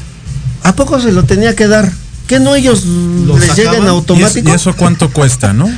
[0.63, 1.91] ¿A poco se lo tenía que dar?
[2.27, 4.49] ¿Que no ellos ¿Lo les llegan ¿Y, es- automático?
[4.49, 5.69] y eso cuánto cuesta, no?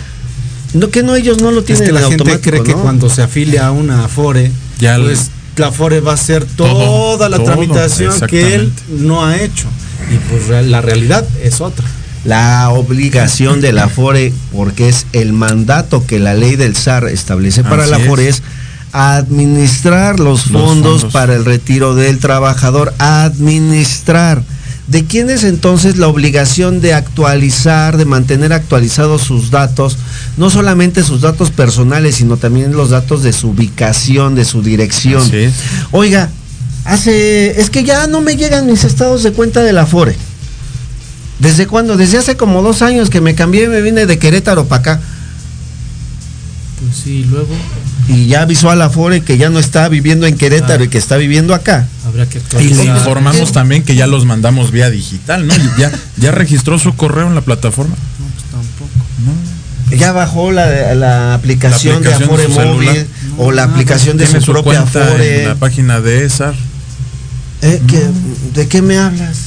[0.74, 2.74] No, que no ellos no lo Es tienen que la en gente automático, cree que
[2.74, 7.30] cuando se afilia a una Afore, Ya pues la Afore va a hacer Todo, toda
[7.30, 9.68] la todo, tramitación que él no ha hecho.
[10.12, 11.86] Y pues la realidad es otra.
[12.26, 17.64] La obligación de la FORE, porque es el mandato que la ley del SAR establece
[17.64, 18.08] para Así la es.
[18.08, 18.42] FORE, es
[18.94, 21.14] administrar los, Los fondos, fondos.
[21.14, 22.94] para el retiro del trabajador.
[22.98, 24.42] Administrar.
[24.88, 29.98] ¿De quién es entonces la obligación de actualizar, de mantener actualizados sus datos?
[30.36, 35.24] No solamente sus datos personales, sino también los datos de su ubicación, de su dirección.
[35.92, 36.30] Oiga,
[36.84, 37.62] hace.
[37.62, 40.18] Es que ya no me llegan mis estados de cuenta de la FORE.
[41.40, 41.96] ¿Desde cuándo?
[41.96, 45.02] Desde hace como dos años que me cambié y me vine de Querétaro para acá.
[46.80, 47.56] Pues sí, luego
[48.08, 50.86] Y ya avisó a la FORE que ya no está viviendo en Querétaro Ah.
[50.86, 51.88] y que está viviendo acá.
[52.06, 53.54] habrá que Y le informamos ¿Qué?
[53.54, 55.54] también que ya los mandamos vía digital, ¿no?
[55.78, 57.96] Ya, ya registró su correo en la plataforma.
[57.96, 59.96] No, pues tampoco.
[59.98, 63.08] Ya bajó la, la aplicación, La aplicación de de Afore Móvil celular.
[63.38, 65.44] o la aplicación de su, propia Afore.
[65.44, 66.56] en la página de ESAR.
[67.62, 68.08] Eh, ¿qué-
[68.54, 69.38] ¿De qué me hablas?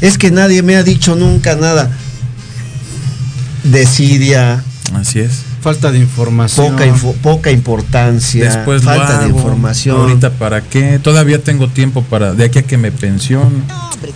[0.00, 1.90] Es que nadie me ha dicho nunca nada.
[3.64, 4.62] Desidia,
[4.94, 5.32] Así es.
[5.66, 6.70] Falta de información.
[6.70, 9.96] poca, info- poca importancia, Después falta de información.
[9.96, 11.00] Ahorita para qué?
[11.02, 13.50] Todavía tengo tiempo para de aquí a que me pensiono.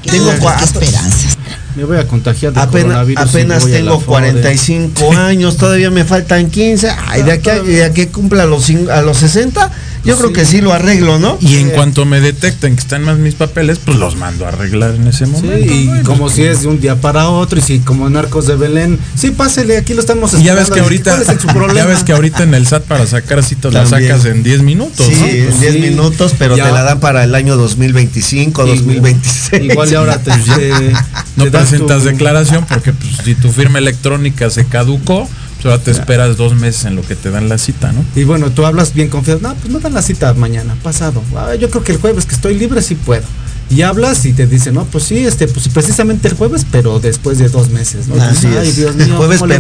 [0.04, 1.36] Tengo cua- esperanzas.
[1.74, 3.28] Me voy a contagiar de Apenas, coronavirus.
[3.28, 4.06] apenas a tengo Afore.
[4.06, 6.88] 45 años, todavía me faltan 15.
[7.08, 9.72] Ay, de aquí a, de aquí a cumpla los, cin- a los 60,
[10.04, 10.34] yo creo Sí.
[10.34, 11.36] que sí lo arreglo, ¿no?
[11.40, 14.94] Y en cuanto me detecten que están más mis papeles, pues los mando a arreglar
[14.94, 15.74] en ese Sí, momento.
[15.74, 16.00] y ¿no?
[16.00, 18.56] Y como los- si es de un día para otro, y si como narcos de
[18.56, 21.42] Belén, sí, pásele, aquí lo estamos Y ya ves esperando, que y ahorita, ¿cuál es
[21.42, 21.74] su problema?
[21.74, 25.06] ya ves que ahorita en el SAT para sacar citas la sacas en 10 minutos,
[25.06, 25.26] Sí, ¿no?
[25.26, 25.80] en Pues 10 sí.
[25.80, 26.66] minutos, pero Ya.
[26.66, 29.64] te la dan para el año 2025, Y- 2026.
[29.64, 30.92] Igual y ahora te, te-
[31.36, 35.28] No te presentas tu- declaración porque pues, si tu firma electrónica se caducó,
[35.62, 38.04] pues ahora te esperas dos meses en lo que te dan la cita, ¿no?
[38.14, 39.40] Y bueno, tú hablas bien confiado.
[39.40, 41.22] No, pues no dan la cita mañana, pasado.
[41.36, 43.24] Ah, yo creo que el jueves que estoy libre sí puedo.
[43.68, 47.38] Y hablas y te dicen, no, pues sí, este, pues precisamente el jueves, pero después
[47.38, 48.20] de dos meses, ¿no?
[48.20, 48.76] Así Ay, es.
[48.76, 49.58] Dios mío, el jueves, ¿cómo le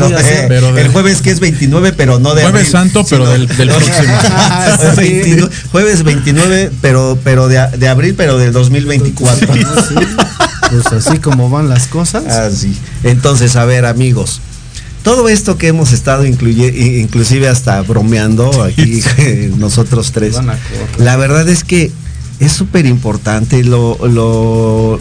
[0.48, 3.24] pero, eh, de- el jueves que es 29, pero no de Jueves abril, santo, pero
[3.26, 3.94] sino- del- del próximo.
[4.66, 9.52] Jueves 29 jueves 29, pero, pero de, abril, pero del 2024.
[9.52, 9.94] Ah, sí.
[10.70, 12.24] Pues así como van las cosas.
[12.26, 12.76] Así.
[13.04, 14.40] Entonces, a ver, amigos.
[15.02, 19.02] Todo esto que hemos estado incluye, inclusive hasta bromeando aquí
[19.58, 20.36] nosotros tres.
[20.98, 21.90] La verdad es que
[22.38, 23.64] es súper importante.
[23.64, 25.00] Lo, lo-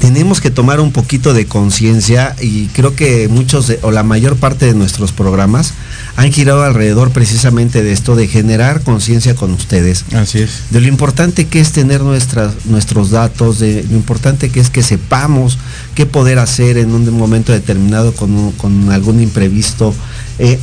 [0.00, 4.36] tenemos que tomar un poquito de conciencia y creo que muchos de- o la mayor
[4.36, 5.72] parte de nuestros programas
[6.16, 10.50] han girado alrededor precisamente de esto, de generar conciencia con ustedes Así es.
[10.70, 14.82] de lo importante que es tener nuestras, nuestros datos, de lo importante que es que
[14.82, 15.58] sepamos
[15.94, 19.94] qué poder hacer en un momento determinado con, con algún imprevisto.
[20.38, 20.58] Eh,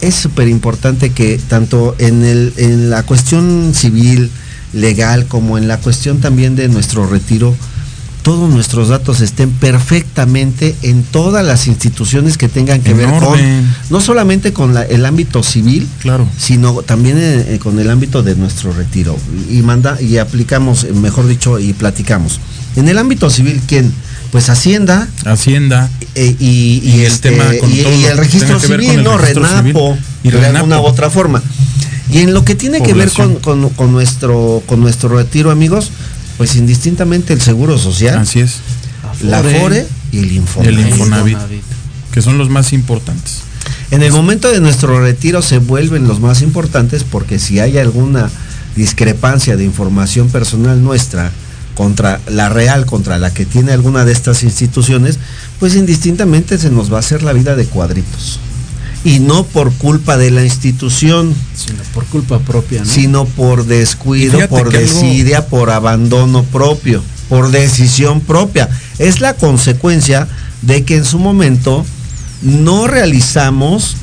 [0.00, 4.30] es súper importante que tanto en, el, en la cuestión civil,
[4.72, 7.56] legal, como en la cuestión también de nuestro retiro,
[8.28, 13.38] todos nuestros datos estén perfectamente en todas las instituciones que tengan que En ver con,
[13.88, 16.28] no solamente con la- el ámbito civil, Claro.
[16.38, 19.16] sino también eh, eh, con el ámbito de nuestro retiro
[19.50, 22.38] y manda y aplicamos eh, mejor dicho y platicamos
[22.76, 23.90] en el ámbito civil quién
[24.30, 25.88] pues hacienda Hacienda.
[26.14, 28.90] eh, y, y Y el este, tema con y, todo y lo el registro civil
[28.90, 30.04] el no registro renapo civil.
[30.22, 30.82] Y de alguna Renapo.
[30.82, 31.42] u otra forma
[32.12, 33.36] y en lo que tiene que ver con-
[33.70, 35.90] con nuestro con nuestro retiro amigos
[36.38, 38.58] pues indistintamente el seguro social Así es.
[39.22, 39.42] la.
[39.42, 40.78] FORE y el Infonavit.
[40.78, 41.38] El Infonavit.
[42.12, 43.42] Que son los más importantes.
[43.90, 48.30] En el momento de nuestro retiro se vuelven los más importantes porque si hay alguna
[48.76, 51.32] discrepancia de información personal nuestra
[51.74, 55.18] contra la real, contra la que tiene alguna de estas instituciones,
[55.60, 58.40] pues indistintamente se nos va a hacer la vida de cuadritos.
[59.04, 62.86] Y no por culpa de la institución, Sino por culpa propia, ¿no?
[62.86, 68.68] sino por descuido, por algo- desidia, por abandono propio, por decisión propia.
[68.98, 70.26] Es la consecuencia
[70.62, 71.86] de que en su momento
[72.42, 73.96] no realizamos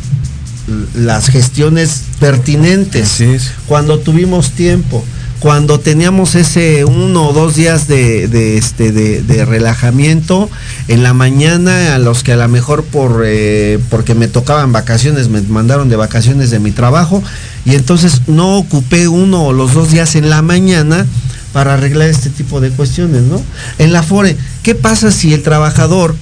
[0.96, 3.20] las gestiones pertinentes
[3.68, 5.04] cuando tuvimos tiempo,
[5.40, 10.50] cuando teníamos ese uno o dos días de, este, de relajamiento,
[10.88, 15.30] en la mañana a los que a lo mejor por, eh, porque me tocaban vacaciones,
[15.30, 17.24] me mandaron de vacaciones de mi trabajo,
[17.66, 21.06] y entonces no ocupé uno o los dos días en la mañana
[21.54, 23.42] para arreglar este tipo de cuestiones, ¿no?
[23.78, 26.16] En la FORE, ¿qué pasa si el trabajador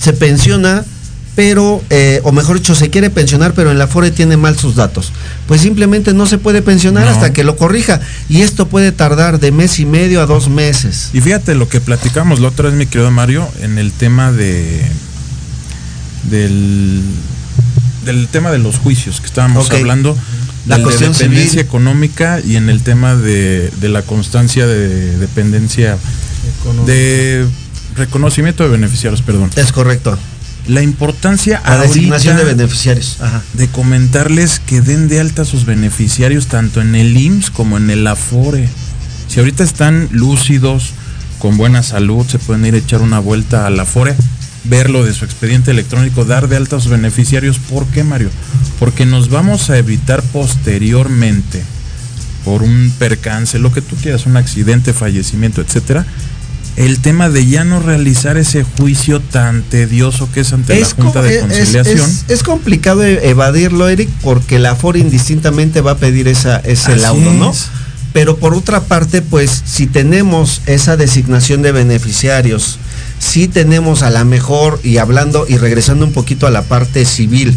[0.00, 0.84] se pensiona,
[1.38, 4.74] pero, eh, o mejor dicho, se quiere pensionar, pero en la FORE tiene mal sus
[4.74, 5.12] datos?
[5.46, 7.10] Pues simplemente no se puede pensionar No.
[7.12, 8.00] hasta que lo corrija.
[8.28, 11.10] Y esto puede tardar de mes y medio a dos meses.
[11.12, 14.84] Y fíjate lo que platicamos la otra vez, mi querido Mario, en el tema de
[16.28, 17.02] del,
[18.04, 20.16] del tema de los juicios que estábamos hablando,
[20.66, 21.64] La del de cuestión dependencia civil.
[21.64, 25.96] económica y en el tema de, de la constancia de dependencia
[26.84, 27.46] de
[27.94, 29.50] reconocimiento de beneficiarios, perdón.
[29.54, 30.18] Es correcto.
[30.68, 33.16] La importancia La ahorita designación de beneficiarios.
[33.20, 33.42] Ajá.
[33.54, 37.90] de comentarles que den de alta a sus beneficiarios tanto en el IMSS como en
[37.90, 38.68] el Afore.
[39.28, 40.92] Si ahorita están lúcidos,
[41.38, 44.14] con buena salud, se pueden ir a echar una vuelta al Afore,
[44.64, 47.58] verlo de su expediente electrónico, dar de alta a sus beneficiarios.
[47.58, 48.30] ¿Por qué, Mario?
[48.78, 51.62] Porque nos vamos a evitar posteriormente,
[52.44, 56.06] por un percance, lo que tú quieras, un accidente, fallecimiento, etcétera,
[56.78, 61.04] el tema de ya no realizar ese juicio tan tedioso que es ante Es, la
[61.04, 62.08] Junta de Conciliación.
[62.08, 67.00] es- es complicado evadirlo, Eric, porque la FOR indistintamente va a pedir esa, ese Así
[67.00, 67.52] laudo, ¿no?
[68.12, 72.78] Pero por otra parte, pues si tenemos esa designación de beneficiarios,
[73.18, 77.54] si tenemos a la mejor, y hablando y regresando un poquito a la parte civil,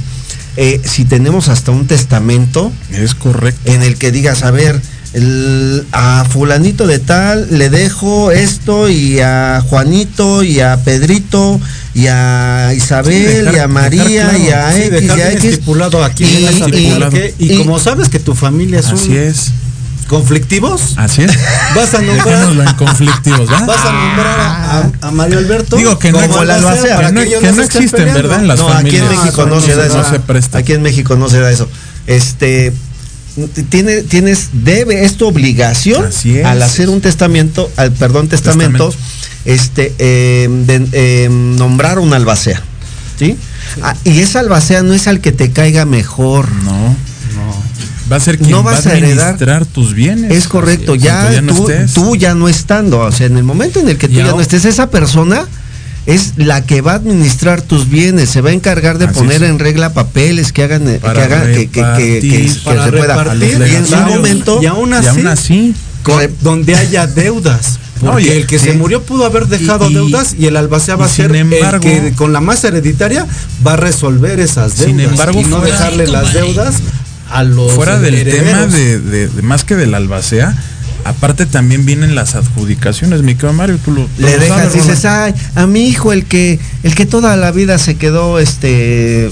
[0.58, 3.62] eh, si tenemos hasta un testamento Es correcto.
[3.72, 4.82] en el que digas, a ver,
[5.14, 11.60] el- a fulanito de tal le dejo esto y a Juanito y a Pedrito
[11.94, 15.22] y a Isabel Sí, dejar- y a María dejar y a claro, sí, X y
[15.22, 15.44] a X.
[15.46, 19.18] estipulado aquí Y- esa y- y, y- como sabes que tu familia es Así un
[19.18, 19.52] es.
[20.08, 21.32] conflictivos, Así es.
[21.76, 23.66] vas a Dejémoslo en nombrar conflictivos, ¿va?
[23.66, 26.88] vas a nombrar a, a- a Mario Alberto Digo que no, como que la que
[26.90, 28.22] para no, ellos que no no existen, peleando.
[28.24, 28.40] ¿verdad?
[28.42, 29.04] En las no, aquí familias.
[29.12, 29.98] en México no, no se da eso.
[29.98, 30.58] No se presta.
[30.60, 31.68] Aquí en México no se da eso.
[32.08, 32.74] Este
[33.70, 36.46] tiene, tienes, debe, es tu obligación es.
[36.46, 39.12] al hacer un testamento, al perdón, testamento, Testamento.
[39.46, 42.62] este eh, de- eh, nombrar una albacea.
[43.18, 43.38] ¿Sí?
[43.84, 46.52] Ah, y esa albacea no es al que te caiga mejor.
[46.64, 46.96] No.
[48.12, 49.20] Va a ser quien No va vas a a heredar.
[49.20, 50.32] administrar tus bienes.
[50.32, 51.68] Es correcto, ya, tú,
[52.08, 54.42] no ya no estando, o sea, en el momento en el que tú ya no
[54.42, 55.46] estés, esa persona
[56.06, 59.44] es la que va a administrar tus bienes, se va a encargar de Así poner
[59.44, 59.50] es.
[59.50, 62.86] en regla papeles que hagan, eh, que hagan, que, que- que- que- repartir, que para
[62.86, 63.68] se pueda.
[63.68, 67.78] Y en su momento, y aún Y así, aún así, con- donde haya deudas.
[68.00, 68.66] Porque el que sí.
[68.70, 71.36] se murió pudo haber dejado Y- y- deudas y el albacea va a ser sin
[71.36, 73.28] embargo- el que con la masa hereditaria
[73.66, 76.76] va a resolver esas deudas Sin embargo, y no fuera- dejarle las deudas
[77.30, 78.44] a los fuera del herederos.
[78.48, 80.56] tema de, de- de más que del albacea,
[81.06, 84.74] aparte también vienen las adjudicaciones, mi querido Mario, tú lo, tú le lo dejas, sabes,
[84.74, 89.30] dices, ay, a mi hijo el que, el que toda la vida se quedó, este,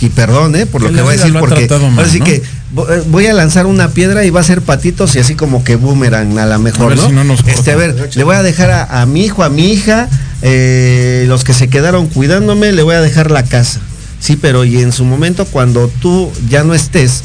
[0.00, 2.24] y perdón, eh, por lo Que voy a decir, porque mal, ahora sí ¿no?
[2.24, 5.64] que eh, voy a lanzar una piedra y va a ser patitos y así como
[5.64, 7.06] que boomerang a la mejor, A ver ¿no?
[7.06, 9.48] si no nos este, a ver, le voy a dejar a, a mi hijo, a
[9.48, 10.08] mi hija,
[10.42, 13.80] eh, los que se quedaron cuidándome, le voy a dejar la casa.
[14.20, 17.22] Sí, pero y en su momento cuando tú ya no estés,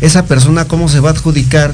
[0.00, 1.72] esa persona cómo se va a adjudicar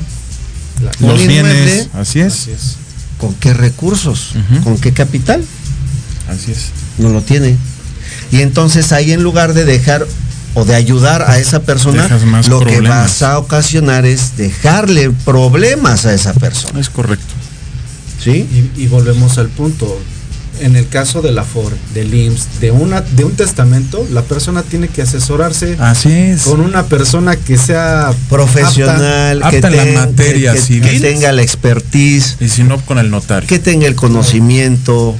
[1.00, 2.76] un los inmueble, bienes, así es, Así es.
[3.18, 5.44] con qué recursos, con qué capital
[6.28, 6.66] así es.
[6.98, 7.56] no lo tiene.
[8.30, 10.06] Y entonces ahí en lugar de dejar
[10.54, 12.08] o de ayudar a esa persona,
[12.48, 16.80] lo que vas a ocasionar es dejarle problemas a esa persona.
[16.80, 17.34] Es correcto.
[18.22, 18.70] ¿Sí?
[18.76, 20.00] Y, y volvemos al punto.
[20.60, 24.62] En el caso de la FOR, del IMSS, de, una, de un testamento, la persona
[24.62, 26.42] tiene que asesorarse Así es.
[26.42, 30.90] con una persona que sea Profesional, apta que, en la materia que- civil.
[30.90, 33.48] que tenga la expertise, Y si no, con el notario.
[33.48, 35.14] que tenga el conocimiento.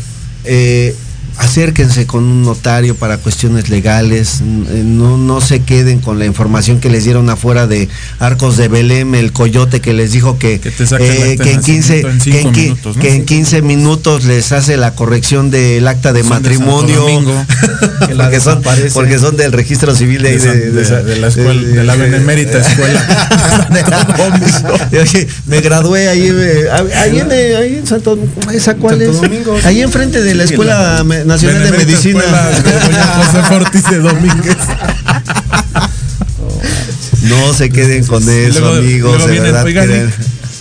[0.45, 0.95] eh,
[1.39, 6.80] acérquense con un notario para cuestiones legales, eh, no, no se queden con la información
[6.80, 10.68] que les dieron afuera de Arcos de Belém, el coyote que les dijo que, Que
[10.68, 13.03] eh, que de en 15, nacimiento en que en minutos, ¿no?
[13.03, 16.95] que en 15 minutos les hace la corrección del acta de Son de matrimonio.
[16.97, 17.45] Santo Domingo.
[18.09, 18.62] Que porque, son,
[18.95, 22.59] porque son del registro civil de, De, de, de de la escuela, de la benemérita
[22.59, 23.68] escuela.
[24.93, 28.18] Oye, me gradué ahí, eh, ahí, en, ahí en Santo
[28.53, 29.20] ¿esa cuál Santo es?
[29.20, 29.57] Domingo.
[29.64, 32.20] Ahí enfrente de la Escuela la- Nacional de Medicina.
[32.51, 33.43] Escuela José
[33.91, 34.57] de Domínguez.
[37.22, 39.64] No se queden con eso, Luego- amigos, luego de vienen, verdad.
[39.64, 40.12] "Oigan, creen".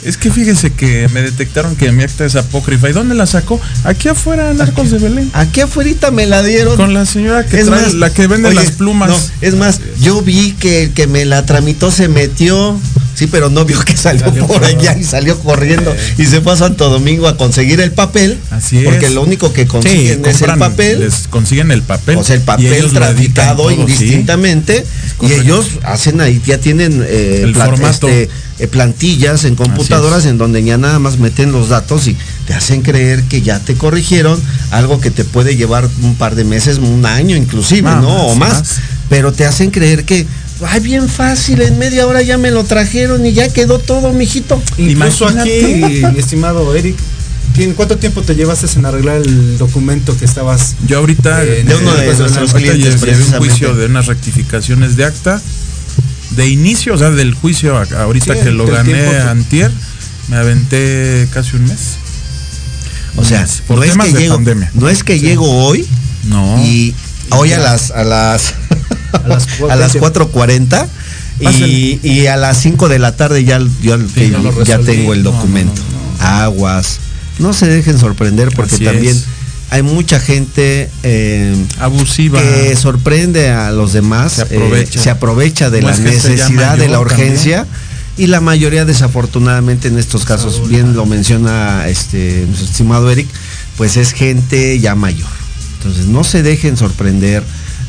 [0.04, 2.90] Es que fíjese que me detectaron que mi acta es apócrifa.
[2.90, 3.60] ¿Y dónde la sacó?
[3.84, 5.30] Aquí afuera, en Arcos de Belén.
[5.34, 6.78] Aquí afuera me la dieron.
[6.78, 9.10] Con la señora que Es trae, más, la que vende oye, las plumas.
[9.10, 12.80] no, es más, yo vi que el que me la tramitó se metió,
[13.18, 16.54] Sí, pero no vio que salió, Salió por allá y salió corriendo y se fue
[16.54, 18.38] a Santo Domingo a conseguir el papel.
[18.52, 18.84] Así es.
[18.86, 21.00] Porque lo único que Sí, consiguen es el papel.
[21.00, 22.18] les consiguen el papel.
[22.18, 23.76] O sea, el papel traficado todo, sí.
[23.80, 24.86] indistintamente
[25.22, 28.08] y ellos hacen ahí, ya tienen eh, El formato.
[28.08, 32.16] este, eh, plantillas en computadoras en donde ya nada más meten los datos y
[32.46, 34.40] te hacen creer que ya te corrigieron
[34.72, 38.28] algo que te puede llevar un par de meses, un año inclusive, ¿no?
[38.28, 38.54] O más.
[38.54, 38.76] más.
[39.10, 40.28] Pero te hacen creer que,
[40.66, 44.62] ay, bien fácil, en media hora ya me lo trajeron y ya quedó todo, mijito.
[44.78, 45.86] Incluso Imagínate.
[45.86, 46.96] aquí, mi estimado Eric,
[47.58, 50.76] ¿en cuánto tiempo te llevaste en arreglar el documento que estabas?
[50.88, 53.02] Yo ahorita Eh, de uno de nuestros clientes,
[53.32, 55.42] un juicio de unas rectificaciones de acta
[56.32, 59.72] de inicio, o sea, del juicio ahorita Sí, que lo gané que- antier,
[60.30, 61.98] me aventé casi un mes.
[63.16, 64.72] O sea, por no es, temas que de llego, pandemia.
[64.76, 65.88] no es que llego hoy
[66.26, 66.62] No.
[66.64, 66.94] y
[67.32, 68.54] hoy a las a las
[69.14, 70.88] A las a las 4:40
[71.40, 73.98] y, y a las 5 de la tarde ya, ya,
[74.80, 75.82] tengo el No, no, documento.
[76.20, 77.00] no, Aguas.
[77.40, 79.26] No se dejen sorprender porque Así también es.
[79.70, 82.42] hay mucha gente eh, Abusiva.
[82.42, 85.00] que sorprende a los demás, Se eh, aprovecha.
[85.02, 87.68] se aprovecha de la necesidad, de la urgencia
[88.18, 93.28] y la mayoría desafortunadamente en estos casos, bien lo menciona este nuestro estimado Eric,
[93.78, 95.30] pues es gente ya mayor.
[95.78, 97.44] Entonces no se dejen sorprender,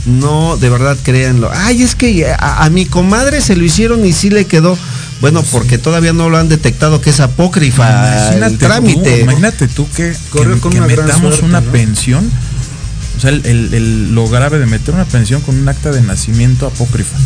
[0.06, 1.50] no de verdad créanlo.
[1.52, 4.78] Ay, es que a, a mi comadre se lo hicieron y sí le quedó.
[5.20, 7.88] Bueno, porque todavía no lo han detectado que es apócrifa
[8.28, 9.16] Imagínate el trámite.
[9.16, 11.72] Tú, imagínate tú que, que- con que una metamos suerte, una ¿no?
[11.72, 12.30] pensión.
[13.16, 16.02] O sea, el, el- el- lo grave de meter una pensión con un acta de
[16.02, 17.16] nacimiento apócrifa.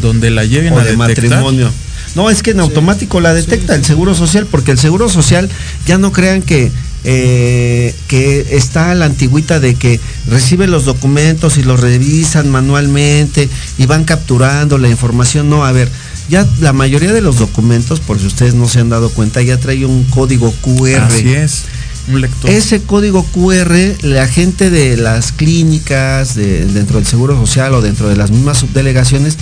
[0.00, 1.24] Donde la lleven o a de detectar.
[1.24, 1.70] matrimonio.
[2.14, 5.48] No, es que en automático la detecta el Seguro Social, porque el Seguro Social
[5.86, 6.72] ya no crean que
[7.04, 13.48] eh, que está a la antigüita de que recibe los documentos y los revisan manualmente
[13.78, 15.48] y van capturando la información.
[15.48, 15.88] No, a ver,
[16.28, 19.56] ya la mayoría de los documentos, por si ustedes no se han dado cuenta, ya
[19.58, 21.00] trae un código QR.
[21.02, 21.62] Así es.
[22.08, 22.50] Un lector.
[22.50, 28.08] Ese código QR, la gente de las clínicas, de- dentro del Seguro Social o dentro
[28.08, 29.36] de las mismas subdelegaciones,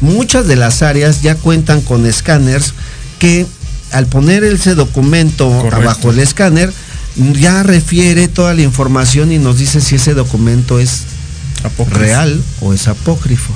[0.00, 2.74] muchas de las áreas ya cuentan con escáneres
[3.18, 3.46] que
[3.92, 5.76] al poner ese documento Correcto.
[5.76, 6.72] abajo el escáner,
[7.16, 11.02] ya refiere toda la información y nos dice si ese documento es
[11.64, 11.98] apócrifo.
[11.98, 13.52] real o es apócrifo.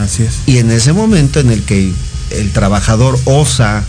[0.00, 0.34] Así es.
[0.46, 1.92] Y en ese momento en el que
[2.30, 3.84] el trabajador osa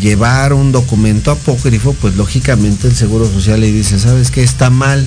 [0.00, 4.42] llevar un documento apócrifo, pues lógicamente el Seguro Social le dice, ¿sabes qué?
[4.42, 5.06] Está mal.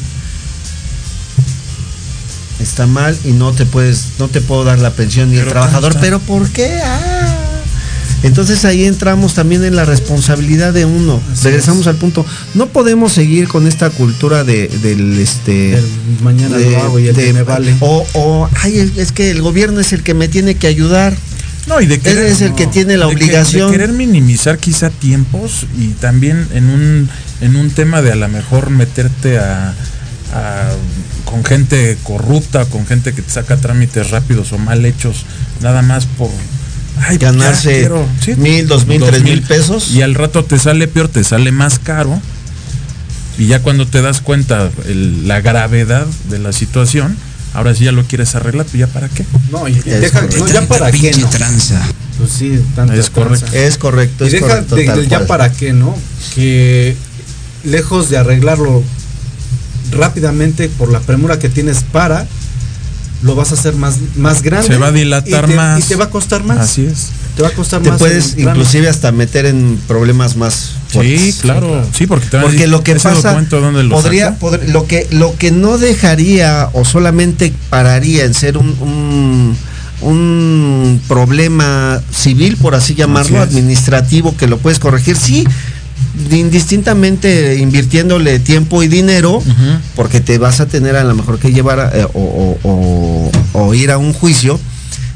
[2.60, 5.96] Está mal y no te puedes, no te puedo dar la pensión ni el trabajador,
[6.00, 6.80] pero ¿por qué?
[6.84, 7.37] Ah.
[8.24, 11.22] Entonces ahí entramos también en la responsabilidad de uno.
[11.32, 11.88] Así Regresamos es.
[11.88, 12.26] al punto.
[12.56, 15.86] No podemos seguir con esta cultura de, del este El
[16.24, 17.76] mañana de- lo hago y el de- que me vale.
[17.80, 21.16] O, o, ay, es que el gobierno es el que me tiene que ayudar.
[21.68, 23.72] No, y de Él querer, es el que tiene la de que- obligación.
[23.72, 27.10] de querer minimizar quizá tiempos y también en un
[27.42, 29.76] en un tema de a lo mejor meterte a,
[30.34, 30.70] a-
[31.26, 35.26] con gente corrupta, con gente que te saca trámites rápidos o mal hechos,
[35.62, 36.30] nada más por
[37.02, 37.90] ay, ya Ganarse
[38.24, 39.92] sí, mil, dos mil, dos tres mil pesos.
[39.92, 42.22] Y al rato te sale peor, te sale más caro.
[43.38, 47.16] Y ya cuando te das cuenta el- la gravedad de la situación,
[47.54, 49.26] ahora sí ya lo quieres arreglar, pues ya para qué.
[49.52, 51.30] No, y Es deja, no, ya para qué, ¿no?
[51.30, 51.80] tranza.
[52.18, 53.46] Pues sí, tanta Es correcto.
[53.46, 53.58] tranza.
[53.60, 54.76] Es correcto, Y es deja correcto.
[54.76, 55.28] de- ya cual.
[55.28, 55.96] para qué, ¿no?
[56.34, 56.96] Que
[57.64, 58.84] lejos de arreglarlo
[59.92, 62.28] rápidamente por la premura que tienes para,
[63.24, 64.68] lo vas a hacer más, más grande.
[64.68, 65.80] Se va a dilatar y te- más.
[65.80, 66.60] Y te va a costar más.
[66.60, 67.08] Así es.
[67.36, 68.00] Te va a costar Te más.
[68.00, 70.54] puedes inclusive hasta meter en problemas más
[70.88, 71.36] Sí, fuertes.
[71.42, 71.86] claro.
[71.96, 74.52] Sí, porque te Porque lo que "¿Ese pasa lo podría, sacó?".
[74.52, 79.58] podr- lo que lo que no dejaría o solamente pararía en ser un, un,
[80.02, 85.46] un problema civil por así llamarlo Así administrativo que lo puedes corregir sí
[86.32, 89.42] indistintamente invirtiéndole tiempo y dinero
[89.96, 93.32] porque te vas a tener a lo mejor que llevar a- eh, o, o- o-
[93.54, 94.60] o ir a un juicio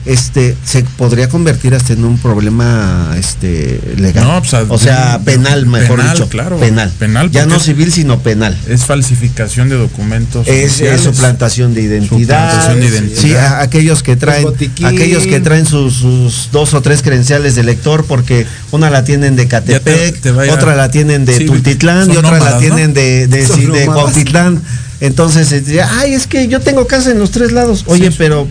[0.05, 5.25] este se podría convertir hasta en un problema este legal No, pues, o sea de-
[5.25, 6.57] penal mejor penal, dicho claro.
[6.59, 10.47] penal Penal, ya no civil sino penal Es falsificación de documentos.
[10.47, 13.21] es, es suplantación de identidad Suplantación de identidad.
[13.21, 14.47] sí a- aquellos que traen
[14.85, 19.35] aquellos que traen sus, sus dos o tres credenciales de lector porque una la tienen
[19.35, 23.45] de Catepec te otra la tienen de Sí, Tultitlán y otra la tienen de de,
[23.47, 23.85] sí, de.
[23.85, 24.61] Cuautitlán
[24.99, 28.47] entonces este, ay es que yo tengo casa en los tres lados oye Sí, pero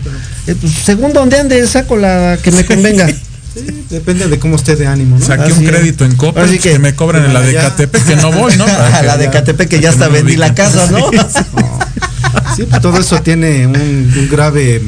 [0.47, 3.07] eh, pues, según donde ande saco la que me convenga
[3.53, 5.25] Sí, depende de cómo esté de ánimo, ¿no?
[5.25, 5.69] Saqué Así un es.
[5.69, 7.53] crédito en Así que, que- me cobran en la de.
[7.53, 8.65] Catepec, que no voy, ¿no?
[8.65, 11.09] Para a que la de Catepec que ya hasta no vendí la casa no
[12.55, 14.81] Sí, pues todo eso tiene un, un grave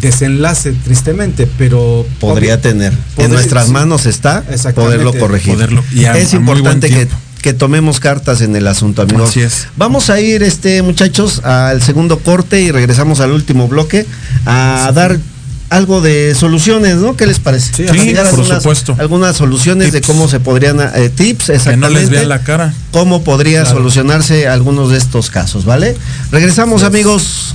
[0.00, 2.92] desenlace tristemente, pero Podría tener.
[3.16, 3.72] en nuestras sí.
[3.72, 4.44] manos está
[4.74, 5.54] poderlo corregir.
[5.54, 7.08] Poderlo- y a- es importante que.
[7.44, 9.28] Que tomemos cartas en el asunto, amigos.
[9.28, 9.66] Así es.
[9.76, 14.06] Vamos a ir, este, muchachos, al segundo corte y regresamos al último bloque
[14.46, 15.18] a dar
[15.68, 17.18] algo de soluciones, ¿no?
[17.18, 17.74] ¿Qué les parece?
[17.74, 18.96] Sí, por algunas, supuesto.
[18.98, 22.00] Algunas soluciones de cómo se podrían, eh, tips, Que no exactamente.
[22.00, 22.72] les vean la cara.
[22.92, 23.76] cómo podría Claro.
[23.76, 25.98] solucionarse algunos de estos casos, ¿vale?
[26.32, 27.54] Regresamos, amigos.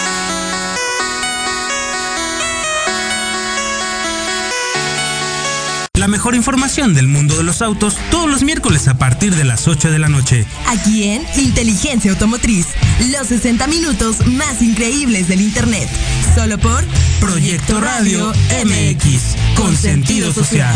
[6.01, 9.67] La mejor información del mundo de los autos todos los miércoles a partir de las
[9.67, 10.47] 8 de la noche.
[10.65, 12.65] Aquí en Inteligencia Automotriz,
[13.11, 15.87] los 60 minutos más increíbles del Internet.
[16.33, 16.83] Solo por
[17.19, 18.33] Proyecto Radio
[18.65, 20.75] MX con sentido social.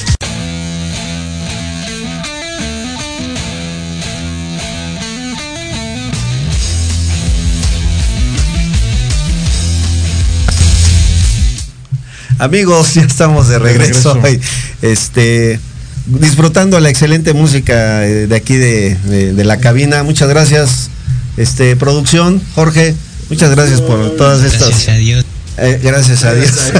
[12.45, 14.15] Amigos, ya estamos de regreso.
[14.15, 14.27] regreso.
[14.27, 14.41] hoy.
[14.81, 15.59] Este,
[16.07, 20.01] disfrutando la excelente música eh, de aquí de, de- de la cabina.
[20.01, 20.89] Muchas gracias,
[21.37, 22.95] este, producción, Jorge.
[23.29, 24.69] Muchas gracias por todas estas.
[24.69, 25.25] Gracias a Dios.
[25.57, 26.51] Eh, gracias a Dios.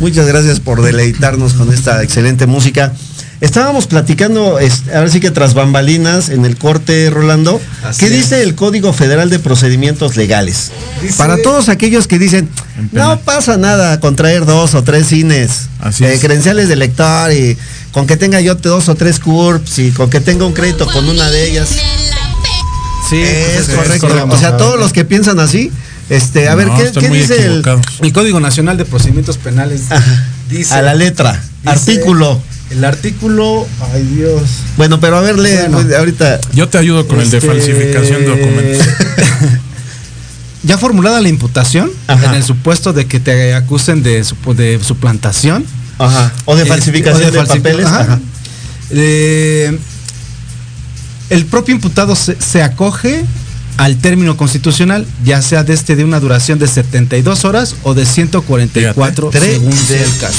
[0.00, 2.92] Muchas gracias por deleitarnos con esta excelente música.
[3.40, 4.58] Estábamos platicando,
[4.94, 8.12] ahora sí que tras bambalinas, en el corte, Rolando, Así ¿qué es.
[8.12, 10.70] dice el Código Federal de Procedimientos Legales?
[11.02, 12.48] Dice- Para todos aquellos que dicen,
[12.92, 16.20] no pasa nada con traer dos o tres cines, Así eh, es.
[16.20, 17.58] credenciales de lector y
[17.92, 21.06] con que tenga yo dos o tres CURPS y con que tenga un crédito con
[21.06, 21.68] una de ellas.
[23.10, 24.08] Sí, es pues, correcto.
[24.08, 24.34] correcto.
[24.34, 25.70] O sea, todos los que piensan así,
[26.08, 27.62] este, a ver, ¿qué, qué dice el.
[28.00, 30.24] El Código Nacional de Procedimientos Penales Ajá.
[30.48, 32.40] dice a la letra, dice- artículo.
[32.70, 34.42] El artículo, ay Dios.
[34.76, 35.82] Bueno, pero a ver, lee, Bueno.
[35.82, 36.40] pues, ahorita.
[36.52, 38.86] Yo te ayudo con el de Este, falsificación de documentos.
[40.64, 42.26] ya formulada la imputación, Ajá.
[42.26, 44.24] en el supuesto de que te acusen de,
[44.56, 45.64] de suplantación.
[45.98, 46.32] Ajá.
[46.44, 47.86] O de Este, falsificación o de, falsifi- papeles.
[47.86, 48.00] ajá.
[48.00, 48.20] Ajá.
[48.90, 49.78] Eh,
[51.30, 53.24] el propio imputado se, se acoge
[53.78, 58.06] al término constitucional, ya sea de este de una duración de 72 horas o de
[58.06, 59.52] 144 Fíjate.
[59.54, 60.38] según Tres sea de- el caso.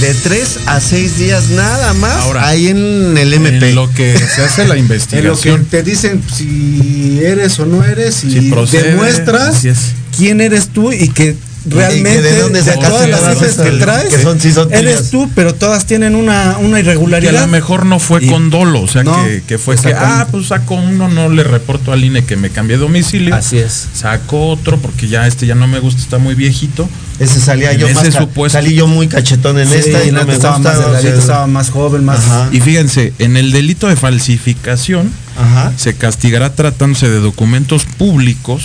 [0.00, 2.16] De tres a seis días nada más.
[2.24, 3.70] Ahora, ahí en el MP.
[3.70, 5.64] En lo que se hace la En lo que investigación.
[5.64, 9.62] te dicen si eres o no eres y Si procede, demuestras
[10.16, 11.34] quién eres tú y que
[11.68, 13.56] realmente de dónde todas las esas?
[13.66, 16.80] que traes, Que son- sí son eres tú, pero todas tienen una, una Que a
[16.80, 17.40] irregularidad.
[17.42, 20.26] lo mejor no fue Y- con dolo, o sea, No, que, que fue que, ah,
[20.30, 23.34] pues saco uno, no le reporto al INE que me cambié de domicilio.
[23.34, 23.88] Así es.
[23.94, 26.88] Saco otro porque ya este ya no me gusta, está muy viejito.
[27.18, 28.58] Ese salía yo En más ese ca- supuesto.
[28.58, 30.70] salí yo muy cachetón en Sí, esta y no me estaba gusta.
[30.70, 32.18] más o sea, delgadito, estaba más joven, más.
[32.18, 32.48] Ajá.
[32.52, 35.72] Y fíjense, en el delito de falsificación Ajá.
[35.76, 38.62] se castigará tratándose de documentos públicos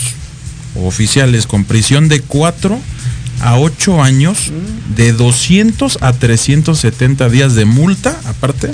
[0.76, 2.78] oficiales con prisión de 4
[3.40, 4.52] a 8 años,
[4.96, 8.70] de 200 a 370 días de multa, aparte.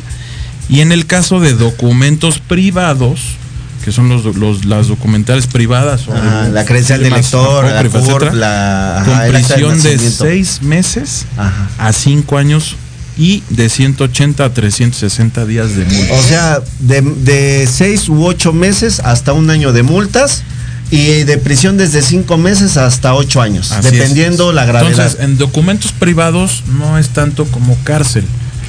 [0.68, 3.20] Y en el caso de documentos privados,
[3.84, 7.94] que son los, los- las documentales privadas, o el- la credencial del lector, la CURP,
[7.96, 10.24] etcétera, la- con ajá, de prisión de nacimiento.
[10.24, 11.68] 6 meses Ajá.
[11.78, 12.76] a 5 años
[13.16, 16.14] y de 180 a 360 días de multa.
[16.14, 20.42] O sea, de, de seis u ocho meses hasta un año de multas
[20.90, 24.54] y de prisión desde cinco meses hasta ocho años, Así dependiendo es.
[24.54, 24.90] la gravedad.
[24.90, 28.24] Entonces, en documentos privados no es tanto como cárcel.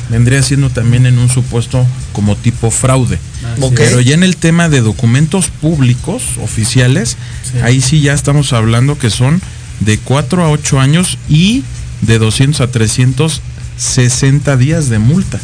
[0.09, 3.19] Vendría siendo también en un supuesto como tipo fraude.
[3.75, 7.15] Pero ya en el tema de documentos públicos, oficiales,
[7.63, 9.39] ahí sí ya estamos hablando que son
[9.79, 11.63] de 4 a 8 años y
[12.01, 15.39] de 200 a 360 días de multa.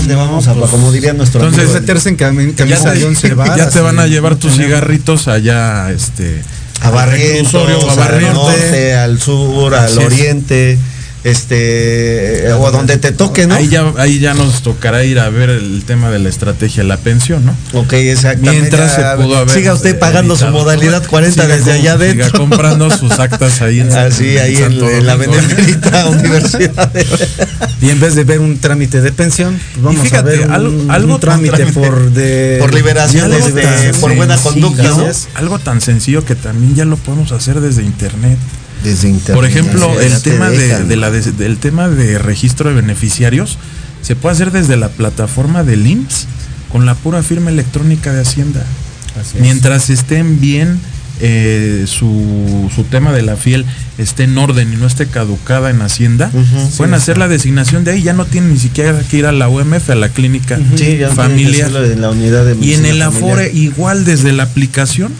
[0.00, 1.80] ¿A dónde vamos a como diría nuestro Entonces, amigo?
[1.80, 5.28] meterse en Ya camisa te, de once varas ya te van a llevar tus cigarritos
[5.28, 6.42] allá, este,
[6.80, 8.46] a al Barrientos, a al Barrientos.
[8.46, 9.98] norte, al sur, al Así es.
[11.24, 13.54] Este, o a donde te toque, ¿no?
[13.54, 16.96] Ahí ya, ahí ya nos tocará ir a ver el tema de la estrategia la
[16.96, 17.54] pensión, ¿no?
[17.78, 18.60] Ok, exactamente.
[18.60, 22.38] Mientras se pudo haber Siga usted pagando su modalidad 40 Siga desde allá siga adentro.
[22.40, 25.16] comprando sus actas ahí en Así, ahí en, Santo en la.
[25.16, 26.90] Benemérita Universidad.
[27.82, 30.52] Y en vez de ver un trámite de pensión, pues vamos fíjate, a ver un,
[30.52, 31.78] algo- un algo trámite, trámite.
[31.80, 34.82] por de Por liberación, algo tan por buena conducta.
[34.82, 35.06] ¿no?
[35.34, 38.38] Algo tan sencillo que también ya lo podemos hacer desde internet.
[38.84, 39.34] Desde internet.
[39.34, 43.58] Por ejemplo, el te tema de, la del tema de registro de beneficiarios
[44.02, 46.26] se puede hacer desde la plataforma del IMSS
[46.70, 48.64] con la pura firma electrónica de Hacienda.
[49.40, 50.80] Mientras estén bien
[51.22, 53.66] eh, su, su tema de la fiel
[53.98, 57.92] esté en orden y no esté caducada en Hacienda, pueden sí, hacer la designación de
[57.92, 61.06] ahí, ya no tienen ni siquiera que ir a la UMF, a la clínica que
[61.14, 61.68] familiar.
[61.68, 63.08] hacerlo en la unidad de Y en el familiar.
[63.08, 65.12] Afore igual desde la aplicación.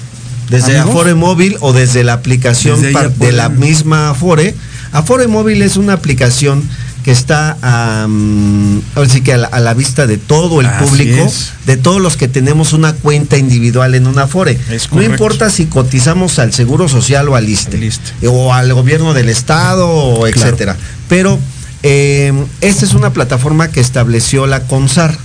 [0.50, 0.90] Desde amigos.
[0.90, 4.54] Afore Móvil o desde la aplicación Desde de la misma Afore.
[4.92, 6.62] Afore Móvil es una aplicación
[7.04, 10.84] que está am, ahora sí que a la, a la vista de todo el Así
[10.84, 11.52] público, es.
[11.64, 14.58] de todos los que tenemos una cuenta individual en una Afore.
[14.92, 17.90] No importa si cotizamos al Seguro Social o al ISTE,
[18.26, 20.76] o al gobierno del estado, o etcétera.
[21.08, 21.38] Pero
[21.82, 25.16] eh, esta es una plataforma que estableció la CONSAR.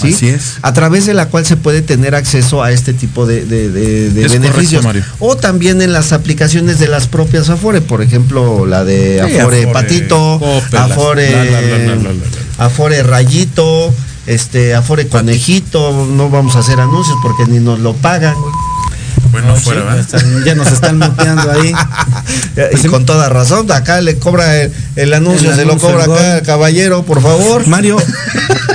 [0.00, 0.12] ¿Sí?
[0.14, 0.54] Así es.
[0.62, 4.10] A través de la cual se puede tener acceso a este tipo de, de- de-
[4.10, 4.84] de Es beneficios.
[4.84, 5.08] correcto.
[5.20, 9.66] O también en las aplicaciones de las propias Afore, por ejemplo, la de Sí, Afore,
[9.68, 10.40] Patito,
[10.76, 12.64] Afore, la, la, la.
[12.66, 13.92] Afore Rayito,
[14.26, 18.34] este, Afore Conejito, no vamos a hacer anuncios porque ni nos lo pagan.
[19.36, 21.74] Bueno, No, fuera, sí, ya, están- ya nos están muteando ahí.
[22.82, 26.40] y con toda razón, acá le cobra el, el anuncio, El se lo cobra acá
[26.42, 27.66] caballero, por favor.
[27.66, 27.98] Mario,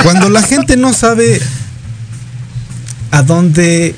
[0.03, 1.41] cuando la gente no sabe
[3.09, 3.95] a dónde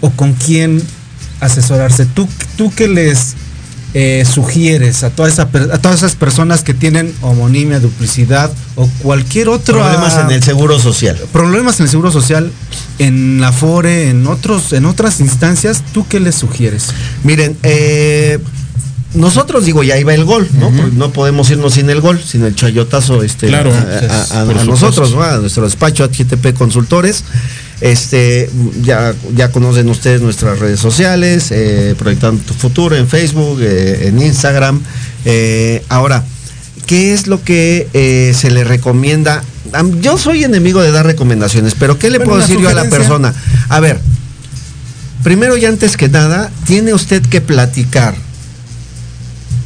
[0.00, 0.82] o con quién
[1.38, 3.34] asesorarse, ¿tú, tú qué les
[3.94, 9.48] eh, sugieres a, toda esa a todas esas personas que tienen homonimia, duplicidad o cualquier
[9.50, 11.18] otro Problemas en el seguro social.
[11.32, 12.50] problemas en el seguro social,
[12.98, 16.88] en la FORE, en otros, en otras instancias, ¿tú qué les sugieres?
[17.22, 18.38] Miren, eh,
[19.14, 20.70] nosotros digo, ya iba el gol, ¿no?
[20.70, 24.42] Porque no podemos irnos sin el gol, sin el chayotazo este, Claro, a, a- a-
[24.42, 25.22] a nosotros, ¿no?
[25.22, 27.24] a nuestro despacho GTP Consultores.
[27.82, 28.48] Este,
[28.80, 34.22] ya, ya conocen ustedes nuestras redes sociales, eh, Proyectando tu Futuro en Facebook, eh, en
[34.22, 34.80] Instagram.
[35.24, 36.24] Eh, ahora,
[36.86, 39.42] ¿qué es lo que se le recomienda?
[40.00, 42.88] Yo soy enemigo de dar recomendaciones, pero ¿qué le Bueno, puedo decir yo a la
[42.88, 43.34] persona?
[43.68, 43.98] A ver,
[45.24, 48.14] primero y antes que nada, tiene usted que platicar.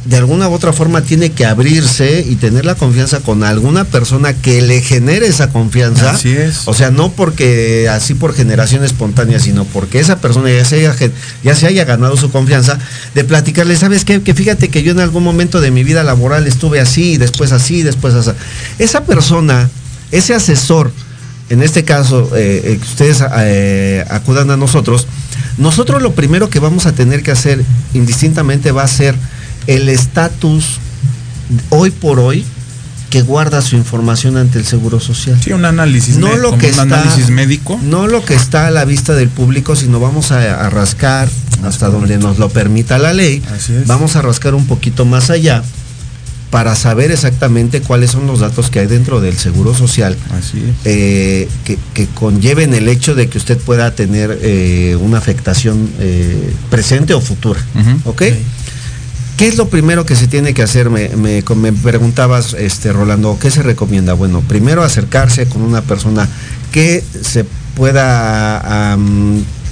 [0.07, 4.33] De alguna u otra forma tiene que abrirse y tener la confianza con alguna persona
[4.33, 6.11] que le genere esa confianza.
[6.11, 6.61] Así es.
[6.65, 10.95] O sea, no porque así por generación espontánea, sino porque esa persona ya se haya,
[11.43, 12.79] ya se haya ganado su confianza,
[13.15, 14.21] de platicarle, ¿sabes qué?
[14.21, 17.83] Que fíjate que yo en algún momento de mi vida laboral estuve así, después así,
[17.83, 18.31] después así.
[18.79, 19.69] Esa persona,
[20.11, 20.89] ese asesor,
[21.49, 25.05] en este caso, eh, eh, que ustedes eh, acudan a nosotros,
[25.57, 27.61] nosotros lo primero que vamos a tener que hacer
[27.93, 29.15] indistintamente va a ser
[29.67, 30.79] el estatus
[31.69, 32.43] hoy por hoy
[33.09, 35.39] que guarda su información ante el Seguro Social.
[35.41, 37.79] Sí, un análisis, no lo que un está, análisis médico.
[37.83, 41.29] No lo que está a la vista del público, sino vamos a, a rascar
[41.63, 43.41] hasta donde nos lo permita la ley.
[43.85, 45.63] Vamos a rascar un poquito más allá
[46.49, 50.15] para saber exactamente cuáles son los datos que hay dentro del Seguro Social
[50.85, 56.53] eh, que, que conlleven el hecho de que usted pueda tener eh, una afectación eh,
[56.69, 57.59] presente o futura.
[58.05, 58.23] ¿Ok?
[59.37, 60.89] ¿Qué es lo primero que se tiene que hacer?
[60.89, 61.43] Me,
[61.83, 64.13] preguntabas, este, Rolando, ¿qué se recomienda?
[64.13, 66.27] Bueno, primero acercarse con una persona
[66.71, 68.97] que se pueda,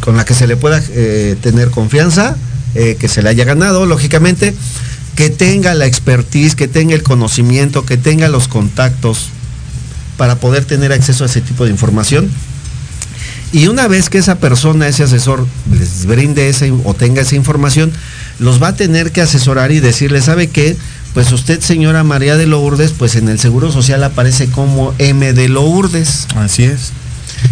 [0.01, 2.37] con la que se le pueda eh, tener confianza,
[2.75, 4.53] eh, que se le haya ganado, lógicamente,
[5.15, 9.29] que tenga la expertise, que tenga el conocimiento, que tenga los contactos
[10.15, 12.29] para poder tener acceso a ese tipo de información.
[13.51, 17.91] Y una vez que esa persona, ese asesor, les brinde esa o tenga esa información,
[18.39, 20.75] los va a tener que asesorar y decirle, ¿sabe qué?
[21.13, 25.47] Pues usted, señora María de Lourdes, pues en el Seguro Social aparece como M de
[25.47, 26.27] Lourdes.
[26.35, 26.91] Así es.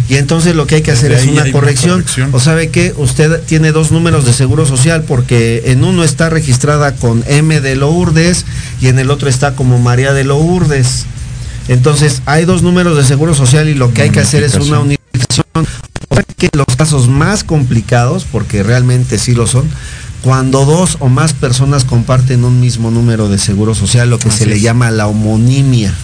[0.08, 2.04] Y entonces lo que hay que hacer es una corrección.
[2.32, 6.94] O sabe que usted tiene dos números de seguro social porque en uno está registrada
[6.96, 8.44] con M de Lourdes
[8.80, 11.06] y en el otro está como María de Lourdes.
[11.68, 14.80] Entonces hay dos números de seguro social y lo que hay que hacer es una
[14.80, 15.44] unificación.
[16.36, 19.64] Que los casos más complicados, porque realmente sí lo son,
[20.24, 24.46] cuando dos o más personas comparten un mismo número de seguro social, lo que se
[24.46, 25.92] le llama la homonimia.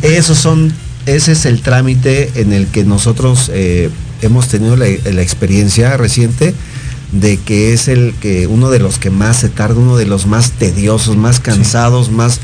[0.00, 0.72] Esos son,
[1.04, 3.90] ese es el trámite en el que nosotros eh,
[4.22, 6.54] hemos tenido la, la experiencia reciente
[7.12, 10.24] de que es el que uno de los que más se tarda, uno de los
[10.26, 12.40] más tediosos, más cansados, más,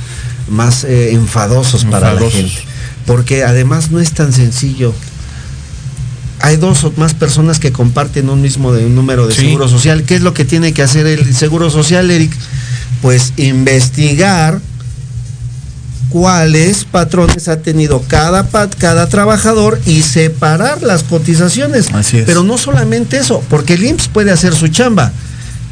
[0.50, 2.34] más eh, enfadosos para la Enfadosos.
[2.34, 2.62] gente.
[3.06, 4.92] Porque además no es tan sencillo.
[6.42, 9.42] Hay dos o más personas que comparten un mismo de, un número de Sí.
[9.42, 10.04] seguro social.
[10.04, 12.32] ¿Qué es lo que tiene que hacer el seguro social, Eric?
[13.02, 14.60] Pues investigar
[16.10, 18.46] cuáles patrones ha tenido cada,
[18.78, 21.86] cada trabajador y separar las cotizaciones.
[22.26, 25.12] Pero no solamente eso, porque el IMSS puede hacer su chamba,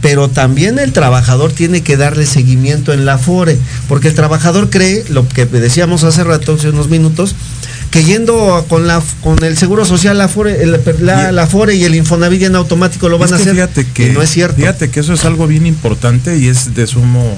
[0.01, 3.59] pero también el trabajador tiene que darle seguimiento en la FORE,
[3.89, 7.35] porque el trabajador cree, lo que decíamos hace rato, hace unos minutos,
[7.91, 11.85] que yendo con la con el seguro social la FORE, el- la, la FORE y
[11.85, 13.55] el Infonavit en automático lo van Es a hacer.
[13.55, 14.57] Fíjate que, y no es cierto.
[14.57, 17.37] Fíjate que eso es algo bien importante y es de sumo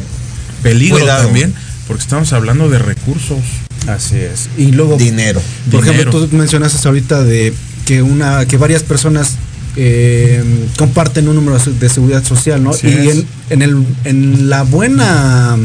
[0.63, 1.25] peligro Cuidado.
[1.25, 1.55] también,
[1.87, 3.39] porque estamos hablando de recursos.
[3.87, 4.49] Así es.
[4.59, 5.41] Y luego, dinero.
[5.71, 6.01] Por Dinero.
[6.11, 7.55] ejemplo, tú mencionaste ahorita de
[7.87, 9.37] que una, que varias personas
[9.77, 10.43] eh,
[10.77, 12.71] comparten un número de seguridad social, ¿no?
[12.71, 15.57] Así y en, en el, en la buena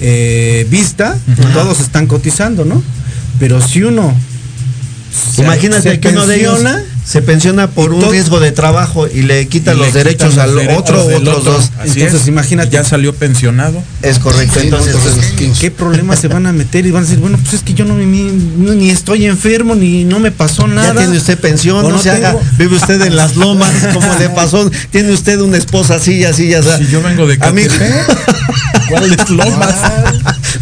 [0.00, 1.16] eh, vista,
[1.52, 2.82] todos están cotizando, ¿no?
[3.38, 4.14] Pero si uno
[5.34, 6.60] se- Imagínate se que uno de ellos
[7.04, 10.54] se pensiona por un riesgo de trabajo y le quita Y los le derechos al
[10.54, 11.52] derechos otro o del otros otro.
[11.54, 11.70] dos.
[11.80, 12.28] Así Entonces, es.
[12.28, 12.70] imagínate.
[12.70, 13.82] Ya salió pensionado.
[14.02, 14.60] Es correcto.
[14.60, 16.84] Entonces, Entonces, ¿en qué problemas se van a meter?
[16.84, 20.18] Y van a decir, bueno, pues es que yo no, ni, estoy enfermo, ni no
[20.20, 20.92] me pasó nada.
[20.92, 23.70] ya tiene usted pensión, O no, no se tengo- haga, vive usted en las lomas,
[23.94, 27.70] como le pasó, tiene usted una esposa así, así, ya Si yo vengo de Amigo.
[27.70, 29.74] Catepec, ¿cuáles lomas?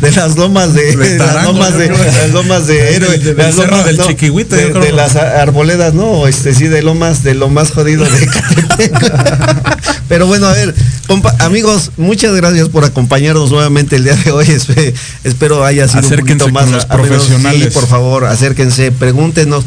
[0.01, 3.85] De las lomas de, De las lomas de las lomas de héroe, del las lomas,
[3.87, 7.71] del no, Chiquihuite, de, de las arboledas, no, este sí de lomas, de lo más
[7.71, 8.27] jodido de
[8.79, 10.03] Catepec.
[10.09, 10.75] Pero bueno, a ver,
[11.09, 14.47] compa- amigos, muchas gracias por acompañarnos nuevamente el día de hoy.
[14.47, 14.95] Espe-
[15.25, 17.65] espero haya sido Acérquense un poquito más los menos- profesionales.
[17.65, 19.65] sí, por favor, acérquense, pregúntenos.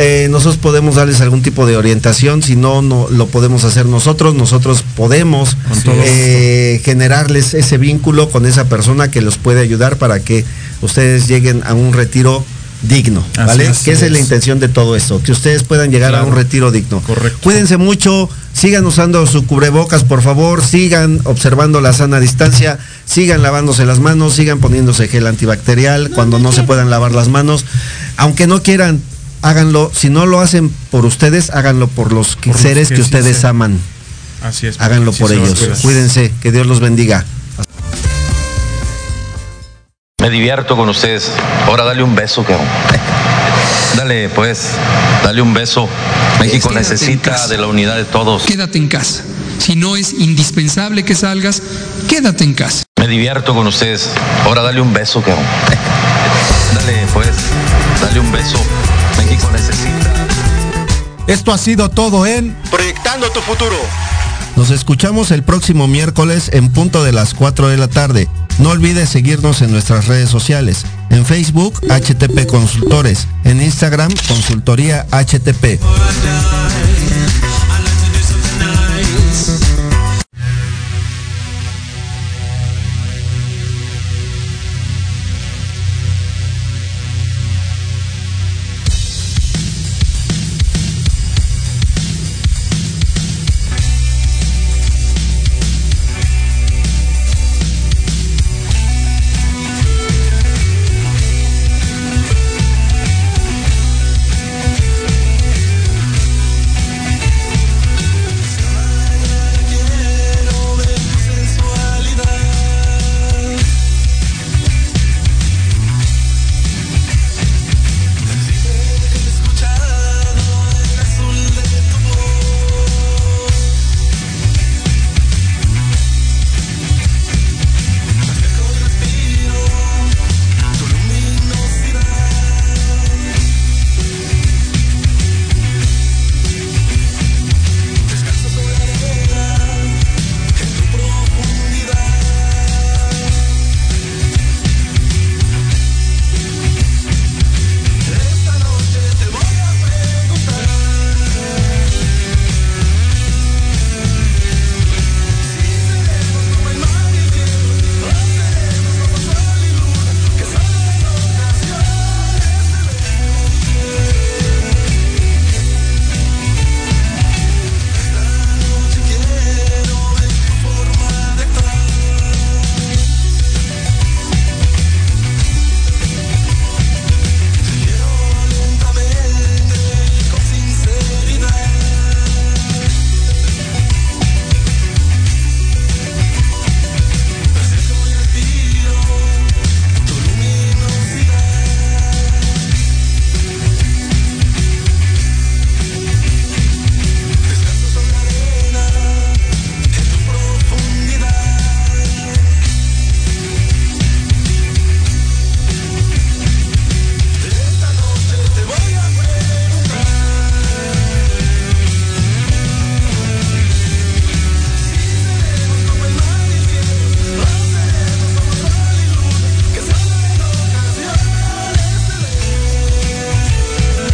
[0.00, 4.36] Eh, nosotros podemos darles algún tipo de orientación, si no, no lo podemos hacer nosotros.
[4.36, 10.44] Nosotros podemos eh, generarles ese vínculo con esa persona que los puede ayudar para que
[10.82, 12.44] ustedes lleguen a un retiro
[12.82, 13.66] digno, Así ¿vale?
[13.66, 13.78] es.
[13.80, 16.70] que esa es la intención de todo esto, que ustedes puedan llegar a un retiro
[16.70, 17.00] digno.
[17.00, 17.40] Correcto.
[17.42, 23.84] Cuídense mucho, sigan usando su cubrebocas, por favor, sigan observando la sana distancia, sigan lavándose
[23.84, 27.64] las manos, sigan poniéndose gel antibacterial cuando no se puedan lavar las manos.
[28.16, 29.02] Aunque no quieran,
[29.42, 29.90] háganlo.
[29.94, 33.78] Si no lo hacen por ustedes, háganlo por los seres que ustedes aman.
[34.42, 34.80] Así es.
[34.80, 35.80] Háganlo por ellos.
[35.82, 37.24] Cuídense, que Dios los bendiga.
[40.20, 41.30] Me divierto con ustedes.
[41.66, 42.66] Ahora dale un beso, cabrón.
[43.96, 44.70] Dale, pues,
[45.24, 45.88] dale un beso.
[46.38, 48.44] México Quédate necesita de la unidad de todos.
[48.44, 49.22] Quédate en casa.
[49.58, 51.62] Si no es indispensable que salgas,
[52.08, 52.84] quédate en casa.
[52.98, 54.10] Me divierto con ustedes.
[54.44, 55.44] Ahora dale un beso, cabrón.
[56.74, 57.28] Dale, pues,
[58.00, 58.58] dale un beso.
[59.16, 60.12] México necesita.
[61.26, 63.76] Esto ha sido todo en Proyectando tu futuro.
[64.56, 68.28] Nos escuchamos el próximo miércoles en punto de las 4 de la tarde.
[68.58, 70.84] No olvides seguirnos en nuestras redes sociales.
[71.10, 73.28] En Facebook, HTP Consultores.
[73.44, 75.78] En Instagram, Consultoría HTP.